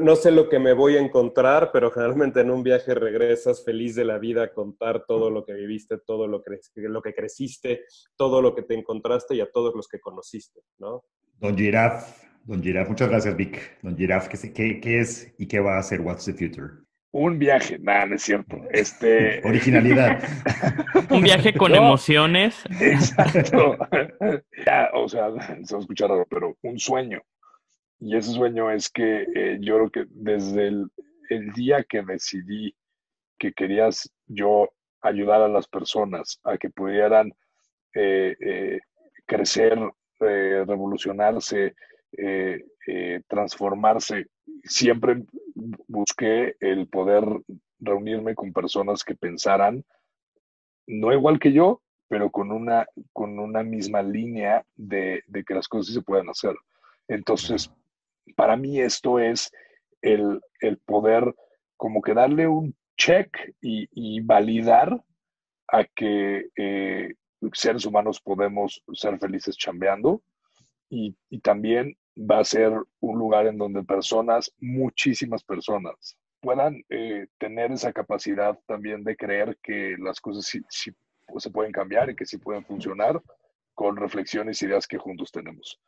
No, 0.00 0.16
sé 0.16 0.30
lo 0.30 0.48
que 0.48 0.58
me 0.58 0.74
voy 0.74 0.96
a 0.96 1.00
encontrar, 1.00 1.70
pero 1.72 1.90
generalmente 1.90 2.40
en 2.40 2.50
un 2.50 2.62
viaje 2.62 2.94
regresas 2.94 3.64
feliz 3.64 3.94
de 3.94 4.04
la 4.04 4.18
vida 4.18 4.44
a 4.44 4.52
contar 4.52 5.04
todo 5.06 5.30
lo 5.30 5.44
que 5.44 5.54
viviste, 5.54 5.98
todo 5.98 6.26
lo 6.26 6.42
que, 6.42 6.58
lo 6.76 7.02
que 7.02 7.14
creciste, 7.14 7.84
todo 8.16 8.42
lo 8.42 8.54
que 8.54 8.62
te 8.62 8.74
encontraste 8.74 9.34
y 9.34 9.40
a 9.40 9.50
todos 9.50 9.74
los 9.74 9.88
que 9.88 10.00
conociste, 10.00 10.60
¿no? 10.78 11.04
Don 11.38 11.56
Giraf, 11.56 12.24
Don 12.44 12.62
Giraf, 12.62 12.88
muchas 12.88 13.08
gracias 13.08 13.36
Vic. 13.36 13.78
Don 13.82 13.96
Giraf, 13.96 14.28
¿qué, 14.28 14.80
qué 14.80 15.00
es 15.00 15.34
y 15.38 15.48
qué 15.48 15.60
va 15.60 15.76
a 15.76 15.80
hacer 15.80 16.00
What's 16.00 16.26
the 16.26 16.34
Future? 16.34 16.83
Un 17.14 17.38
viaje, 17.38 17.78
nada, 17.78 18.06
no 18.06 18.16
es 18.16 18.22
cierto. 18.22 18.56
Este... 18.72 19.40
Originalidad. 19.44 20.20
Un 21.10 21.22
viaje 21.22 21.54
con 21.54 21.72
emociones. 21.72 22.64
Exacto. 22.80 23.78
ya, 24.66 24.90
o 24.94 25.08
sea, 25.08 25.28
se 25.62 25.74
va 25.74 25.78
a 25.78 25.80
escuchar 25.80 26.10
raro, 26.10 26.26
pero 26.28 26.56
un 26.62 26.76
sueño. 26.76 27.22
Y 28.00 28.16
ese 28.16 28.32
sueño 28.32 28.68
es 28.68 28.90
que 28.90 29.28
eh, 29.32 29.58
yo 29.60 29.76
creo 29.76 29.90
que 29.90 30.04
desde 30.10 30.66
el, 30.66 30.88
el, 31.30 31.52
día 31.52 31.84
que 31.88 32.02
decidí 32.02 32.74
que 33.38 33.52
querías 33.52 34.12
yo 34.26 34.70
ayudar 35.00 35.40
a 35.40 35.48
las 35.48 35.68
personas 35.68 36.40
a 36.42 36.58
que 36.58 36.70
pudieran 36.70 37.32
eh, 37.94 38.34
eh, 38.40 38.80
crecer, 39.24 39.78
revolucionarse, 40.18 41.76
transformarse, 43.28 44.26
siempre 44.64 45.24
busqué 45.86 46.56
el 46.60 46.88
poder 46.88 47.24
reunirme 47.78 48.34
con 48.34 48.52
personas 48.52 49.04
que 49.04 49.14
pensaran 49.14 49.84
no 50.86 51.12
igual 51.12 51.38
que 51.38 51.52
yo, 51.52 51.82
pero 52.08 52.30
con 52.30 52.52
una, 52.52 52.86
con 53.12 53.38
una 53.38 53.62
misma 53.62 54.02
línea 54.02 54.64
de, 54.76 55.22
que 55.46 55.54
las 55.54 55.68
cosas 55.68 55.94
se 55.94 56.02
pueden 56.02 56.28
hacer. 56.28 56.54
Entonces, 57.08 57.70
para 58.36 58.56
mí 58.56 58.80
esto 58.80 59.18
es 59.18 59.50
el, 60.02 60.40
poder 60.84 61.34
como 61.76 62.02
que 62.02 62.14
darle 62.14 62.46
un 62.46 62.74
check 62.96 63.36
y, 63.60 64.20
validar 64.20 65.02
a 65.68 65.84
que 65.84 66.48
eh, 66.56 67.14
seres 67.52 67.84
humanos 67.86 68.20
podemos 68.20 68.82
ser 68.92 69.18
felices 69.18 69.56
chambeando 69.56 70.22
y, 70.88 71.16
y 71.30 71.40
también 71.40 71.96
va 72.16 72.38
a 72.38 72.44
ser 72.44 72.72
un 73.00 73.18
lugar 73.18 73.46
en 73.46 73.58
donde 73.58 73.82
personas, 73.82 74.52
muchísimas 74.60 75.42
personas, 75.42 76.16
puedan 76.40 76.82
eh, 76.90 77.26
tener 77.38 77.72
esa 77.72 77.92
capacidad 77.92 78.58
también 78.66 79.02
de 79.02 79.16
creer 79.16 79.56
que 79.62 79.96
las 79.98 80.20
cosas 80.20 80.44
sí, 80.46 80.92
se 81.38 81.50
pueden 81.50 81.72
cambiar 81.72 82.10
y 82.10 82.16
que 82.16 82.26
sí 82.26 82.38
pueden 82.38 82.64
funcionar 82.64 83.20
con 83.74 83.96
reflexiones 83.96 84.62
y 84.62 84.66
ideas 84.66 84.86
que 84.86 84.98
juntos 84.98 85.32
tenemos. 85.32 85.80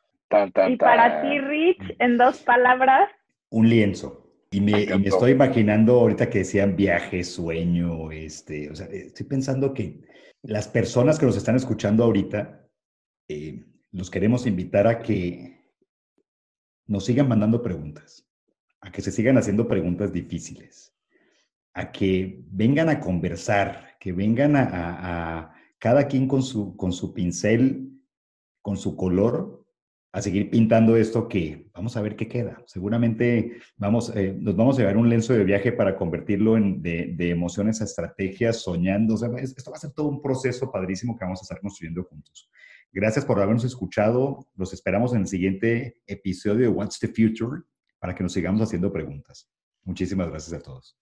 y 0.68 0.76
para 0.76 1.22
ti, 1.22 1.38
Rich, 1.38 1.96
en 1.98 2.18
dos 2.18 2.38
palabras. 2.40 3.10
Un 3.50 3.68
lienzo. 3.68 4.26
Y 4.50 4.60
me, 4.60 4.84
estoy 5.04 5.32
imaginando 5.32 6.00
ahorita 6.00 6.30
que 6.30 6.38
decían 6.38 6.76
viaje, 6.76 7.22
sueño, 7.22 8.10
este, 8.10 8.70
o 8.70 8.74
sea, 8.74 8.86
estoy 8.86 9.26
pensando 9.26 9.74
que 9.74 10.00
las 10.42 10.68
personas 10.68 11.18
que 11.18 11.26
nos 11.26 11.36
están 11.36 11.56
escuchando 11.56 12.04
ahorita, 12.04 12.66
eh, 13.28 13.64
los 13.92 14.10
queremos 14.10 14.46
invitar 14.46 14.86
a 14.86 15.00
que 15.00 15.55
nos 16.86 17.04
sigan 17.04 17.28
mandando 17.28 17.62
preguntas, 17.62 18.26
a 18.80 18.90
que 18.90 19.02
se 19.02 19.12
sigan 19.12 19.38
haciendo 19.38 19.66
preguntas 19.66 20.12
difíciles, 20.12 20.94
a 21.74 21.90
que 21.92 22.42
vengan 22.50 22.88
a 22.88 23.00
conversar, 23.00 23.96
que 24.00 24.12
vengan 24.12 24.56
a, 24.56 25.52
cada 25.78 26.06
quien 26.06 26.26
con 26.26 26.42
su, 26.42 26.76
con 26.76 26.92
su 26.92 27.12
pincel, 27.12 27.90
con 28.62 28.76
su 28.76 28.96
color, 28.96 29.66
a 30.12 30.22
seguir 30.22 30.48
pintando 30.48 30.96
esto 30.96 31.28
que 31.28 31.68
vamos 31.74 31.94
a 31.94 32.00
ver 32.00 32.16
qué 32.16 32.26
queda. 32.26 32.62
Seguramente 32.64 33.58
vamos, 33.76 34.10
eh, 34.16 34.34
nos 34.40 34.56
vamos 34.56 34.76
a 34.76 34.80
llevar 34.80 34.96
un 34.96 35.10
lenzo 35.10 35.34
de 35.34 35.44
viaje 35.44 35.72
para 35.72 35.94
convertirlo 35.94 36.56
en, 36.56 36.80
de, 36.80 37.14
emociones 37.28 37.82
a 37.82 37.84
estrategias, 37.84 38.62
soñando. 38.62 39.14
esto 39.14 39.70
va 39.70 39.76
a 39.76 39.80
ser 39.80 39.92
todo 39.92 40.08
un 40.08 40.22
proceso 40.22 40.72
padrísimo 40.72 41.18
que 41.18 41.26
vamos 41.26 41.40
a 41.40 41.44
estar 41.44 41.60
construyendo 41.60 42.02
juntos. 42.04 42.50
Gracias 42.92 43.24
por 43.24 43.38
habernos 43.40 43.64
escuchado. 43.64 44.48
Los 44.54 44.72
esperamos 44.72 45.12
en 45.12 45.22
el 45.22 45.26
siguiente 45.26 46.00
episodio 46.06 46.62
de 46.62 46.68
What's 46.68 46.98
the 46.98 47.08
Future 47.08 47.62
para 47.98 48.14
que 48.14 48.22
nos 48.22 48.32
sigamos 48.32 48.62
haciendo 48.62 48.92
preguntas. 48.92 49.50
Muchísimas 49.84 50.28
gracias 50.28 50.58
a 50.58 50.62
todos. 50.62 50.96